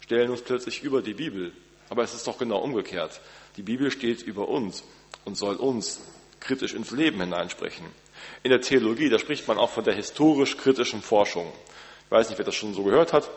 stellen 0.00 0.30
uns 0.30 0.40
plötzlich 0.40 0.82
über 0.82 1.02
die 1.02 1.12
Bibel, 1.12 1.52
aber 1.90 2.02
es 2.02 2.14
ist 2.14 2.26
doch 2.26 2.38
genau 2.38 2.60
umgekehrt. 2.60 3.20
Die 3.58 3.62
Bibel 3.62 3.90
steht 3.90 4.22
über 4.22 4.48
uns 4.48 4.84
und 5.26 5.36
soll 5.36 5.56
uns 5.56 6.00
kritisch 6.40 6.72
ins 6.72 6.92
Leben 6.92 7.20
hineinsprechen. 7.20 7.84
In 8.42 8.52
der 8.52 8.62
Theologie, 8.62 9.10
da 9.10 9.18
spricht 9.18 9.46
man 9.46 9.58
auch 9.58 9.70
von 9.70 9.84
der 9.84 9.94
historisch-kritischen 9.94 11.02
Forschung. 11.02 11.52
Ich 12.06 12.10
weiß 12.10 12.30
nicht, 12.30 12.38
wer 12.38 12.46
das 12.46 12.54
schon 12.54 12.72
so 12.72 12.82
gehört 12.82 13.12
hat. 13.12 13.28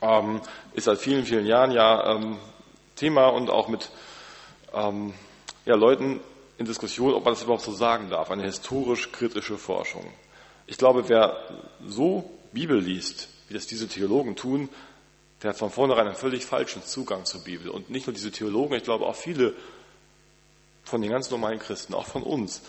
Ähm, 0.00 0.40
ist 0.74 0.84
seit 0.84 0.98
vielen, 0.98 1.24
vielen 1.24 1.46
Jahren 1.46 1.72
ja 1.72 2.14
ähm, 2.14 2.38
Thema 2.96 3.28
und 3.28 3.50
auch 3.50 3.68
mit 3.68 3.90
ähm, 4.72 5.14
ja, 5.64 5.74
Leuten 5.74 6.20
in 6.58 6.66
Diskussion, 6.66 7.14
ob 7.14 7.24
man 7.24 7.34
das 7.34 7.42
überhaupt 7.42 7.62
so 7.62 7.72
sagen 7.72 8.10
darf, 8.10 8.30
eine 8.30 8.42
historisch-kritische 8.42 9.58
Forschung. 9.58 10.04
Ich 10.66 10.76
glaube, 10.76 11.08
wer 11.08 11.36
so 11.86 12.30
Bibel 12.52 12.78
liest, 12.78 13.28
wie 13.48 13.54
das 13.54 13.66
diese 13.66 13.88
Theologen 13.88 14.36
tun, 14.36 14.68
der 15.42 15.50
hat 15.50 15.56
von 15.56 15.70
vornherein 15.70 16.06
einen 16.06 16.16
völlig 16.16 16.44
falschen 16.44 16.82
Zugang 16.82 17.24
zur 17.24 17.44
Bibel. 17.44 17.70
Und 17.70 17.90
nicht 17.90 18.06
nur 18.06 18.14
diese 18.14 18.32
Theologen, 18.32 18.74
ich 18.74 18.82
glaube 18.82 19.06
auch 19.06 19.14
viele 19.14 19.54
von 20.84 21.00
den 21.00 21.10
ganz 21.10 21.30
normalen 21.30 21.58
Christen, 21.58 21.94
auch 21.94 22.06
von 22.06 22.22
uns, 22.22 22.62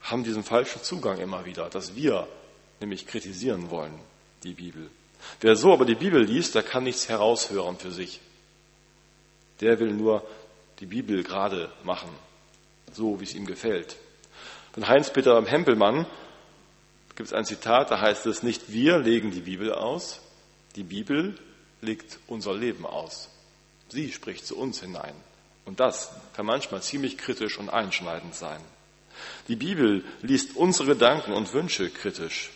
haben 0.00 0.22
diesen 0.22 0.44
falschen 0.44 0.82
Zugang 0.82 1.18
immer 1.18 1.44
wieder, 1.44 1.68
dass 1.68 1.96
wir 1.96 2.28
nämlich 2.80 3.06
kritisieren 3.06 3.70
wollen, 3.70 3.98
die 4.44 4.54
Bibel. 4.54 4.90
Wer 5.40 5.56
so 5.56 5.72
aber 5.72 5.84
die 5.84 5.94
Bibel 5.94 6.22
liest, 6.22 6.54
der 6.54 6.62
kann 6.62 6.84
nichts 6.84 7.08
heraushören 7.08 7.78
für 7.78 7.90
sich. 7.90 8.20
Der 9.60 9.78
will 9.80 9.92
nur 9.92 10.26
die 10.80 10.86
Bibel 10.86 11.22
gerade 11.22 11.70
machen, 11.84 12.10
so 12.92 13.20
wie 13.20 13.24
es 13.24 13.34
ihm 13.34 13.46
gefällt. 13.46 13.96
Von 14.72 14.86
Heinz-Peter 14.86 15.44
Hempelmann 15.44 16.06
gibt 17.16 17.28
es 17.28 17.32
ein 17.32 17.44
Zitat, 17.44 17.90
da 17.90 18.00
heißt 18.00 18.26
es, 18.26 18.42
nicht 18.42 18.72
wir 18.72 18.98
legen 18.98 19.32
die 19.32 19.40
Bibel 19.40 19.72
aus, 19.72 20.20
die 20.76 20.84
Bibel 20.84 21.36
legt 21.80 22.18
unser 22.26 22.54
Leben 22.54 22.86
aus. 22.86 23.28
Sie 23.88 24.12
spricht 24.12 24.46
zu 24.46 24.56
uns 24.56 24.80
hinein. 24.80 25.14
Und 25.64 25.80
das 25.80 26.10
kann 26.34 26.46
manchmal 26.46 26.82
ziemlich 26.82 27.18
kritisch 27.18 27.58
und 27.58 27.68
einschneidend 27.68 28.34
sein. 28.34 28.60
Die 29.48 29.56
Bibel 29.56 30.04
liest 30.22 30.56
unsere 30.56 30.90
Gedanken 30.90 31.32
und 31.32 31.52
Wünsche 31.52 31.90
kritisch. 31.90 32.50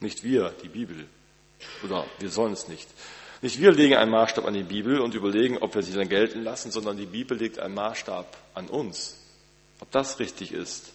Nicht 0.00 0.22
wir, 0.22 0.54
die 0.62 0.68
Bibel. 0.68 1.08
Oder 1.82 2.06
wir 2.18 2.30
sollen 2.30 2.52
es 2.52 2.68
nicht. 2.68 2.88
Nicht 3.42 3.60
wir 3.60 3.72
legen 3.72 3.96
einen 3.96 4.10
Maßstab 4.10 4.44
an 4.46 4.54
die 4.54 4.62
Bibel 4.62 5.00
und 5.00 5.14
überlegen, 5.14 5.58
ob 5.58 5.74
wir 5.74 5.82
sie 5.82 5.92
dann 5.92 6.08
gelten 6.08 6.42
lassen, 6.42 6.70
sondern 6.70 6.96
die 6.96 7.06
Bibel 7.06 7.36
legt 7.36 7.58
einen 7.58 7.74
Maßstab 7.74 8.36
an 8.54 8.68
uns. 8.68 9.18
Ob 9.80 9.90
das 9.90 10.18
richtig 10.18 10.52
ist, 10.52 10.92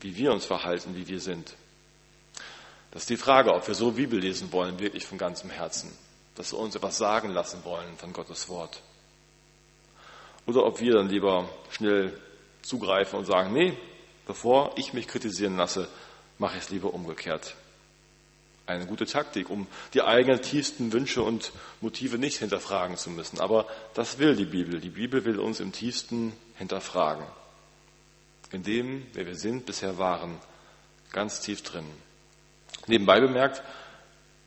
wie 0.00 0.16
wir 0.16 0.32
uns 0.32 0.44
verhalten, 0.44 0.94
wie 0.94 1.08
wir 1.08 1.20
sind. 1.20 1.54
Das 2.92 3.02
ist 3.02 3.10
die 3.10 3.16
Frage, 3.16 3.52
ob 3.52 3.66
wir 3.66 3.74
so 3.74 3.92
Bibel 3.92 4.18
lesen 4.20 4.52
wollen, 4.52 4.78
wirklich 4.78 5.04
von 5.04 5.18
ganzem 5.18 5.50
Herzen. 5.50 5.90
Dass 6.36 6.52
wir 6.52 6.58
uns 6.58 6.76
etwas 6.76 6.98
sagen 6.98 7.30
lassen 7.30 7.64
wollen 7.64 7.96
von 7.96 8.12
Gottes 8.12 8.48
Wort. 8.48 8.80
Oder 10.46 10.64
ob 10.64 10.80
wir 10.80 10.94
dann 10.94 11.08
lieber 11.08 11.48
schnell 11.70 12.18
zugreifen 12.62 13.18
und 13.18 13.24
sagen, 13.24 13.52
nee, 13.52 13.76
bevor 14.26 14.72
ich 14.76 14.92
mich 14.92 15.08
kritisieren 15.08 15.56
lasse, 15.56 15.88
mache 16.38 16.56
ich 16.56 16.64
es 16.64 16.70
lieber 16.70 16.94
umgekehrt 16.94 17.56
eine 18.66 18.86
gute 18.86 19.06
Taktik, 19.06 19.48
um 19.48 19.66
die 19.94 20.02
eigenen 20.02 20.42
tiefsten 20.42 20.92
Wünsche 20.92 21.22
und 21.22 21.52
Motive 21.80 22.18
nicht 22.18 22.38
hinterfragen 22.38 22.96
zu 22.96 23.10
müssen. 23.10 23.40
Aber 23.40 23.66
das 23.94 24.18
will 24.18 24.36
die 24.36 24.44
Bibel. 24.44 24.80
Die 24.80 24.90
Bibel 24.90 25.24
will 25.24 25.38
uns 25.38 25.60
im 25.60 25.72
tiefsten 25.72 26.32
hinterfragen. 26.56 27.24
In 28.52 28.62
dem, 28.62 29.06
wer 29.12 29.26
wir 29.26 29.36
sind, 29.36 29.66
bisher 29.66 29.98
waren, 29.98 30.38
ganz 31.12 31.40
tief 31.40 31.62
drin. 31.62 31.86
Nebenbei 32.86 33.20
bemerkt, 33.20 33.62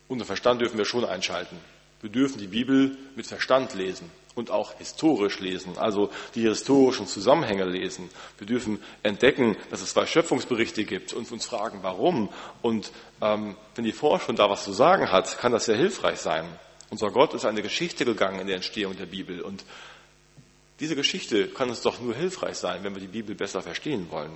unser 0.07 0.25
Verstand 0.25 0.61
dürfen 0.61 0.77
wir 0.77 0.85
schon 0.85 1.05
einschalten. 1.05 1.57
Wir 2.01 2.09
dürfen 2.09 2.39
die 2.39 2.47
Bibel 2.47 2.97
mit 3.15 3.27
Verstand 3.27 3.73
lesen 3.73 4.09
und 4.39 4.49
auch 4.49 4.73
historisch 4.77 5.39
lesen, 5.39 5.77
also 5.77 6.09
die 6.33 6.41
historischen 6.41 7.05
Zusammenhänge 7.05 7.65
lesen. 7.65 8.09
Wir 8.37 8.47
dürfen 8.47 8.81
entdecken, 9.03 9.57
dass 9.69 9.81
es 9.81 9.91
zwei 9.91 10.05
Schöpfungsberichte 10.05 10.85
gibt 10.85 11.13
und 11.13 11.31
uns 11.31 11.45
fragen, 11.45 11.79
warum. 11.81 12.29
Und 12.61 12.91
ähm, 13.21 13.55
wenn 13.75 13.83
die 13.83 13.91
Forschung 13.91 14.35
da 14.35 14.49
was 14.49 14.63
zu 14.63 14.71
sagen 14.71 15.11
hat, 15.11 15.37
kann 15.37 15.51
das 15.51 15.65
sehr 15.65 15.77
hilfreich 15.77 16.19
sein. 16.19 16.45
Unser 16.89 17.11
Gott 17.11 17.33
ist 17.33 17.45
eine 17.45 17.61
Geschichte 17.61 18.05
gegangen 18.05 18.39
in 18.39 18.47
der 18.47 18.55
Entstehung 18.55 18.97
der 18.97 19.05
Bibel 19.05 19.41
und 19.41 19.63
diese 20.79 20.95
Geschichte 20.95 21.49
kann 21.49 21.69
uns 21.69 21.81
doch 21.81 21.99
nur 21.99 22.15
hilfreich 22.15 22.55
sein, 22.55 22.83
wenn 22.83 22.95
wir 22.95 23.01
die 23.01 23.07
Bibel 23.07 23.35
besser 23.35 23.61
verstehen 23.61 24.07
wollen. 24.09 24.31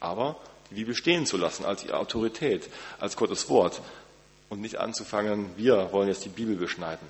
Aber 0.00 0.36
die 0.70 0.76
Bibel 0.76 0.94
stehen 0.94 1.26
zu 1.26 1.36
lassen 1.36 1.66
als 1.66 1.84
ihre 1.84 1.98
Autorität, 1.98 2.68
als 2.98 3.16
Gottes 3.16 3.50
Wort 3.50 3.82
und 4.48 4.62
nicht 4.62 4.76
anzufangen, 4.76 5.50
wir 5.56 5.92
wollen 5.92 6.08
jetzt 6.08 6.24
die 6.24 6.30
Bibel 6.30 6.56
beschneiden. 6.56 7.06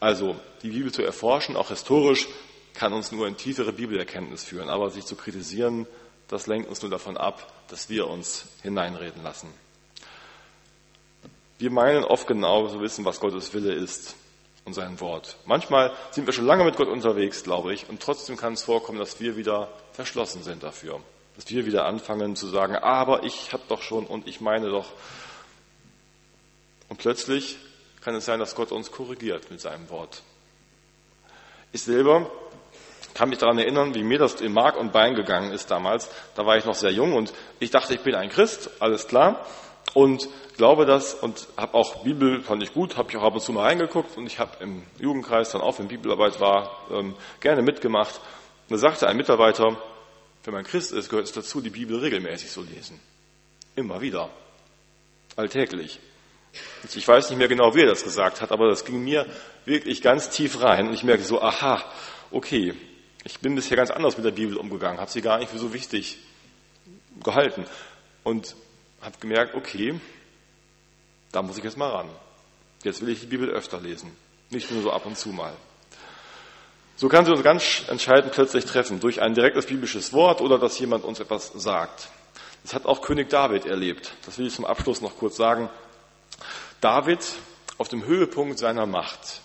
Also 0.00 0.34
die 0.62 0.70
Bibel 0.70 0.90
zu 0.90 1.02
erforschen, 1.02 1.56
auch 1.56 1.68
historisch, 1.68 2.26
kann 2.72 2.92
uns 2.92 3.12
nur 3.12 3.28
in 3.28 3.36
tiefere 3.36 3.72
Bibelerkenntnis 3.72 4.42
führen. 4.42 4.70
Aber 4.70 4.90
sich 4.90 5.04
zu 5.04 5.14
kritisieren, 5.14 5.86
das 6.28 6.46
lenkt 6.46 6.68
uns 6.68 6.80
nur 6.80 6.90
davon 6.90 7.16
ab, 7.16 7.52
dass 7.68 7.90
wir 7.90 8.08
uns 8.08 8.46
hineinreden 8.62 9.22
lassen. 9.22 9.48
Wir 11.58 11.70
meinen 11.70 12.04
oft 12.04 12.26
genau 12.26 12.68
zu 12.68 12.80
wissen, 12.80 13.04
was 13.04 13.20
Gottes 13.20 13.52
Wille 13.52 13.74
ist 13.74 14.16
und 14.64 14.72
sein 14.72 14.98
Wort. 15.00 15.36
Manchmal 15.44 15.92
sind 16.10 16.24
wir 16.26 16.32
schon 16.32 16.46
lange 16.46 16.64
mit 16.64 16.76
Gott 16.76 16.88
unterwegs, 16.88 17.42
glaube 17.42 17.74
ich, 17.74 17.88
und 17.90 18.00
trotzdem 18.00 18.36
kann 18.36 18.54
es 18.54 18.62
vorkommen, 18.62 18.98
dass 18.98 19.20
wir 19.20 19.36
wieder 19.36 19.68
verschlossen 19.92 20.42
sind 20.42 20.62
dafür. 20.62 21.00
Dass 21.36 21.50
wir 21.50 21.66
wieder 21.66 21.84
anfangen 21.84 22.36
zu 22.36 22.46
sagen, 22.46 22.76
aber 22.76 23.24
ich 23.24 23.52
habe 23.52 23.62
doch 23.68 23.82
schon 23.82 24.06
und 24.06 24.26
ich 24.26 24.40
meine 24.40 24.70
doch. 24.70 24.86
Und 26.88 26.98
plötzlich 26.98 27.58
kann 28.00 28.14
es 28.14 28.24
sein, 28.24 28.40
dass 28.40 28.54
Gott 28.54 28.72
uns 28.72 28.90
korrigiert 28.90 29.50
mit 29.50 29.60
seinem 29.60 29.88
Wort. 29.90 30.22
Ich 31.72 31.82
selber 31.82 32.30
kann 33.14 33.28
mich 33.28 33.38
daran 33.38 33.58
erinnern, 33.58 33.94
wie 33.94 34.02
mir 34.02 34.18
das 34.18 34.40
in 34.40 34.52
Mark 34.52 34.76
und 34.76 34.92
Bein 34.92 35.14
gegangen 35.14 35.52
ist 35.52 35.70
damals. 35.70 36.08
Da 36.34 36.46
war 36.46 36.56
ich 36.56 36.64
noch 36.64 36.74
sehr 36.74 36.92
jung 36.92 37.12
und 37.12 37.32
ich 37.58 37.70
dachte, 37.70 37.94
ich 37.94 38.00
bin 38.00 38.14
ein 38.14 38.30
Christ, 38.30 38.70
alles 38.80 39.06
klar. 39.08 39.44
Und 39.94 40.28
glaube 40.56 40.86
das 40.86 41.14
und 41.14 41.48
habe 41.56 41.74
auch 41.74 42.04
Bibel, 42.04 42.42
fand 42.42 42.62
ich 42.62 42.72
gut, 42.72 42.96
habe 42.96 43.10
ich 43.10 43.16
auch 43.16 43.24
ab 43.24 43.34
und 43.34 43.40
zu 43.40 43.52
mal 43.52 43.62
reingeguckt 43.62 44.16
und 44.16 44.26
ich 44.26 44.38
habe 44.38 44.62
im 44.62 44.84
Jugendkreis 44.98 45.50
dann 45.50 45.62
auch, 45.62 45.78
wenn 45.78 45.88
Bibelarbeit 45.88 46.40
war, 46.40 46.86
ähm, 46.92 47.14
gerne 47.40 47.62
mitgemacht. 47.62 48.20
Und 48.68 48.72
da 48.72 48.78
sagte 48.78 49.08
ein 49.08 49.16
Mitarbeiter, 49.16 49.76
wenn 50.44 50.54
man 50.54 50.64
Christ 50.64 50.92
ist, 50.92 51.08
gehört 51.08 51.26
es 51.26 51.32
dazu, 51.32 51.60
die 51.60 51.70
Bibel 51.70 51.98
regelmäßig 51.98 52.50
zu 52.50 52.62
lesen. 52.62 53.00
Immer 53.74 54.00
wieder. 54.00 54.30
Alltäglich. 55.36 55.98
Ich 56.94 57.06
weiß 57.06 57.30
nicht 57.30 57.38
mehr 57.38 57.48
genau, 57.48 57.74
wer 57.74 57.86
das 57.86 58.02
gesagt 58.02 58.40
hat, 58.40 58.50
aber 58.52 58.68
das 58.68 58.84
ging 58.84 59.02
mir 59.04 59.26
wirklich 59.64 60.02
ganz 60.02 60.30
tief 60.30 60.62
rein. 60.62 60.88
Und 60.88 60.94
ich 60.94 61.04
merke 61.04 61.22
so, 61.22 61.40
aha, 61.40 61.84
okay, 62.30 62.74
ich 63.24 63.38
bin 63.40 63.54
bisher 63.54 63.76
ganz 63.76 63.90
anders 63.90 64.16
mit 64.16 64.26
der 64.26 64.32
Bibel 64.32 64.56
umgegangen, 64.56 64.98
habe 65.00 65.10
sie 65.10 65.22
gar 65.22 65.38
nicht 65.38 65.50
für 65.50 65.58
so 65.58 65.72
wichtig 65.72 66.18
gehalten. 67.22 67.64
Und 68.24 68.56
habe 69.02 69.16
gemerkt, 69.20 69.54
okay, 69.54 69.98
da 71.32 71.42
muss 71.42 71.58
ich 71.58 71.64
jetzt 71.64 71.76
mal 71.76 71.90
ran. 71.90 72.08
Jetzt 72.82 73.00
will 73.02 73.10
ich 73.10 73.20
die 73.20 73.26
Bibel 73.26 73.48
öfter 73.48 73.80
lesen, 73.80 74.10
nicht 74.50 74.70
nur 74.70 74.82
so 74.82 74.90
ab 74.90 75.06
und 75.06 75.16
zu 75.16 75.30
mal. 75.30 75.52
So 76.96 77.08
kann 77.08 77.24
sie 77.24 77.30
uns 77.30 77.42
ganz 77.42 77.84
entscheidend 77.88 78.32
plötzlich 78.32 78.64
treffen, 78.64 79.00
durch 79.00 79.22
ein 79.22 79.34
direktes 79.34 79.66
biblisches 79.66 80.12
Wort 80.12 80.40
oder 80.40 80.58
dass 80.58 80.78
jemand 80.78 81.04
uns 81.04 81.20
etwas 81.20 81.52
sagt. 81.54 82.08
Das 82.62 82.74
hat 82.74 82.84
auch 82.84 83.00
König 83.00 83.30
David 83.30 83.64
erlebt. 83.64 84.12
Das 84.26 84.38
will 84.38 84.46
ich 84.46 84.54
zum 84.54 84.66
Abschluss 84.66 85.00
noch 85.00 85.16
kurz 85.16 85.36
sagen. 85.36 85.70
David 86.80 87.20
auf 87.78 87.88
dem 87.88 88.04
Höhepunkt 88.04 88.58
seiner 88.58 88.86
Macht. 88.86 89.40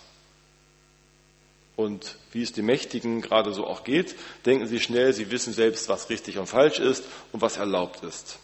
Und 1.76 2.16
wie 2.32 2.42
es 2.42 2.52
den 2.52 2.64
Mächtigen 2.64 3.20
gerade 3.20 3.52
so 3.52 3.66
auch 3.66 3.84
geht, 3.84 4.16
denken 4.46 4.66
sie 4.66 4.80
schnell, 4.80 5.12
sie 5.12 5.30
wissen 5.30 5.52
selbst, 5.52 5.88
was 5.88 6.08
richtig 6.08 6.38
und 6.38 6.46
falsch 6.46 6.78
ist 6.78 7.04
und 7.32 7.42
was 7.42 7.58
erlaubt 7.58 8.02
ist. 8.02 8.38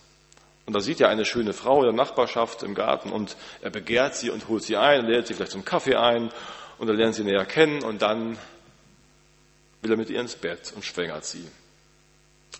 Und 0.66 0.74
da 0.74 0.80
sieht 0.80 1.00
er 1.00 1.08
eine 1.08 1.24
schöne 1.24 1.54
Frau 1.54 1.78
in 1.78 1.84
der 1.84 1.92
Nachbarschaft 1.94 2.62
im 2.62 2.74
Garten 2.74 3.10
und 3.10 3.36
er 3.62 3.70
begehrt 3.70 4.14
sie 4.14 4.30
und 4.30 4.48
holt 4.48 4.62
sie 4.62 4.76
ein, 4.76 5.06
lädt 5.06 5.26
sie 5.26 5.34
vielleicht 5.34 5.52
zum 5.52 5.64
Kaffee 5.64 5.96
ein 5.96 6.30
und 6.78 6.88
er 6.88 6.94
lernt 6.94 7.14
sie 7.14 7.24
näher 7.24 7.46
kennen 7.46 7.82
und 7.82 8.02
dann 8.02 8.38
will 9.80 9.90
er 9.90 9.96
mit 9.96 10.10
ihr 10.10 10.20
ins 10.20 10.36
Bett 10.36 10.72
und 10.76 10.84
schwängert 10.84 11.24
sie. 11.24 11.44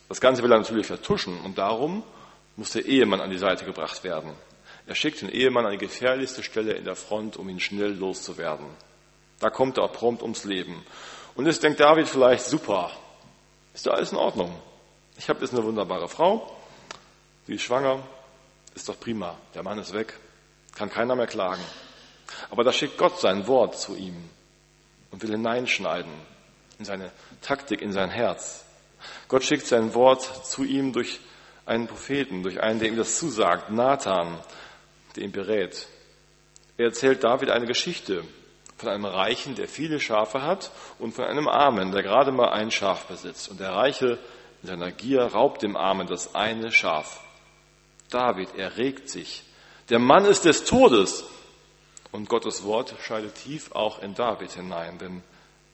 Das 0.08 0.20
Ganze 0.20 0.42
will 0.42 0.50
er 0.50 0.58
natürlich 0.58 0.86
vertuschen 0.86 1.38
und 1.40 1.58
darum 1.58 2.02
muss 2.56 2.72
der 2.72 2.84
Ehemann 2.86 3.20
an 3.20 3.30
die 3.30 3.38
Seite 3.38 3.64
gebracht 3.64 4.02
werden. 4.04 4.32
Er 4.86 4.94
schickt 4.94 5.22
den 5.22 5.28
Ehemann 5.28 5.64
an 5.64 5.72
die 5.72 5.78
gefährlichste 5.78 6.42
Stelle 6.42 6.72
in 6.72 6.84
der 6.84 6.96
Front, 6.96 7.36
um 7.36 7.48
ihn 7.48 7.60
schnell 7.60 7.92
loszuwerden. 7.92 8.66
Da 9.38 9.50
kommt 9.50 9.78
er 9.78 9.88
prompt 9.88 10.22
ums 10.22 10.44
Leben. 10.44 10.84
Und 11.34 11.46
jetzt 11.46 11.62
denkt 11.62 11.80
David 11.80 12.08
vielleicht, 12.08 12.44
super, 12.44 12.90
ist 13.74 13.86
da 13.86 13.92
alles 13.92 14.12
in 14.12 14.18
Ordnung. 14.18 14.54
Ich 15.16 15.28
habe 15.28 15.40
jetzt 15.40 15.52
eine 15.52 15.64
wunderbare 15.64 16.08
Frau, 16.08 16.56
sie 17.46 17.54
ist 17.54 17.62
schwanger, 17.62 18.02
ist 18.74 18.88
doch 18.88 18.98
prima. 18.98 19.36
Der 19.54 19.62
Mann 19.62 19.78
ist 19.78 19.92
weg, 19.92 20.14
kann 20.74 20.90
keiner 20.90 21.14
mehr 21.14 21.26
klagen. 21.26 21.62
Aber 22.50 22.64
da 22.64 22.72
schickt 22.72 22.98
Gott 22.98 23.20
sein 23.20 23.46
Wort 23.46 23.78
zu 23.78 23.94
ihm 23.94 24.16
und 25.10 25.22
will 25.22 25.30
hineinschneiden 25.30 26.12
in 26.78 26.84
seine 26.84 27.12
Taktik, 27.40 27.82
in 27.82 27.92
sein 27.92 28.10
Herz. 28.10 28.64
Gott 29.28 29.44
schickt 29.44 29.66
sein 29.66 29.94
Wort 29.94 30.46
zu 30.46 30.64
ihm 30.64 30.92
durch 30.92 31.20
einen 31.66 31.86
Propheten, 31.86 32.42
durch 32.42 32.60
einen, 32.60 32.80
der 32.80 32.88
ihm 32.88 32.96
das 32.96 33.18
zusagt, 33.18 33.70
Nathan, 33.70 34.38
der 35.16 35.24
ihn 35.24 35.32
berät. 35.32 35.88
Er 36.76 36.86
erzählt 36.86 37.22
David 37.24 37.50
eine 37.50 37.66
Geschichte 37.66 38.24
von 38.76 38.88
einem 38.88 39.04
Reichen, 39.04 39.54
der 39.54 39.68
viele 39.68 40.00
Schafe 40.00 40.42
hat, 40.42 40.70
und 40.98 41.14
von 41.14 41.24
einem 41.24 41.48
Armen, 41.48 41.92
der 41.92 42.02
gerade 42.02 42.32
mal 42.32 42.50
ein 42.50 42.70
Schaf 42.70 43.06
besitzt. 43.06 43.48
Und 43.48 43.60
der 43.60 43.72
Reiche 43.72 44.18
in 44.62 44.68
seiner 44.68 44.90
Gier 44.90 45.22
raubt 45.22 45.62
dem 45.62 45.76
Armen 45.76 46.06
das 46.06 46.34
eine 46.34 46.72
Schaf. 46.72 47.20
David 48.10 48.56
erregt 48.56 49.08
sich. 49.08 49.44
Der 49.88 49.98
Mann 49.98 50.24
ist 50.24 50.44
des 50.44 50.64
Todes. 50.64 51.24
Und 52.10 52.28
Gottes 52.28 52.62
Wort 52.64 52.94
scheidet 53.00 53.36
tief 53.36 53.72
auch 53.72 54.02
in 54.02 54.14
David 54.14 54.52
hinein, 54.52 54.98
denn 54.98 55.22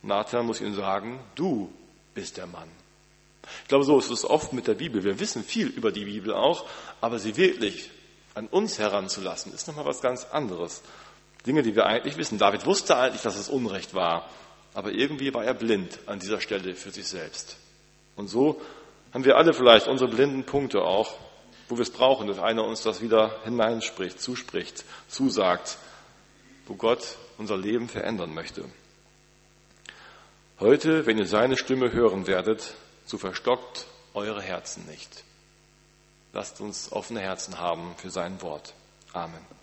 Nathan 0.03 0.47
muss 0.47 0.61
ihm 0.61 0.75
sagen, 0.75 1.19
du 1.35 1.73
bist 2.15 2.37
der 2.37 2.47
Mann. 2.47 2.69
Ich 3.63 3.69
glaube, 3.69 3.85
so 3.85 3.99
ist 3.99 4.11
es 4.11 4.25
oft 4.25 4.53
mit 4.53 4.69
der 4.69 4.75
Bibel. 4.75 5.03
Wir 5.03 5.19
wissen 5.19 5.43
viel 5.43 5.67
über 5.67 5.91
die 5.91 6.05
Bibel 6.05 6.35
auch, 6.35 6.65
aber 7.01 7.19
sie 7.19 7.37
wirklich 7.37 7.91
an 8.35 8.47
uns 8.47 8.79
heranzulassen, 8.79 9.53
ist 9.53 9.69
nochmal 9.69 9.87
was 9.87 10.01
ganz 10.01 10.25
anderes. 10.25 10.83
Dinge, 11.47 11.63
die 11.63 11.75
wir 11.75 11.87
eigentlich 11.87 12.17
wissen. 12.17 12.39
David 12.39 12.67
wusste 12.67 12.97
eigentlich, 12.97 13.23
dass 13.23 13.37
es 13.37 13.49
Unrecht 13.49 13.95
war, 13.95 14.29
aber 14.75 14.93
irgendwie 14.93 15.33
war 15.35 15.45
er 15.45 15.55
blind 15.55 15.99
an 16.07 16.19
dieser 16.19 16.41
Stelle 16.41 16.75
für 16.75 16.91
sich 16.91 17.07
selbst. 17.07 17.57
Und 18.17 18.29
so 18.29 18.61
haben 19.13 19.25
wir 19.25 19.37
alle 19.37 19.53
vielleicht 19.53 19.89
unsere 19.89 20.11
blinden 20.11 20.45
Punkte 20.45 20.83
auch, 20.83 21.15
wo 21.69 21.77
wir 21.77 21.83
es 21.83 21.91
brauchen, 21.91 22.27
dass 22.27 22.39
einer 22.39 22.65
uns 22.65 22.83
das 22.83 23.01
wieder 23.01 23.43
hineinspricht, 23.45 24.21
zuspricht, 24.21 24.85
zusagt, 25.09 25.79
wo 26.67 26.75
Gott 26.75 27.17
unser 27.39 27.57
Leben 27.57 27.89
verändern 27.89 28.35
möchte. 28.35 28.65
Heute, 30.61 31.07
wenn 31.07 31.19
ihr 31.19 31.27
seine 31.27 31.57
Stimme 31.57 31.93
hören 31.93 32.27
werdet, 32.27 32.75
so 33.05 33.17
verstockt 33.17 33.87
eure 34.13 34.43
Herzen 34.43 34.87
nicht. 34.87 35.25
Lasst 36.33 36.61
uns 36.61 36.93
offene 36.93 37.21
Herzen 37.21 37.59
haben 37.59 37.95
für 37.97 38.11
sein 38.11 38.41
Wort. 38.43 38.75
Amen. 39.13 39.58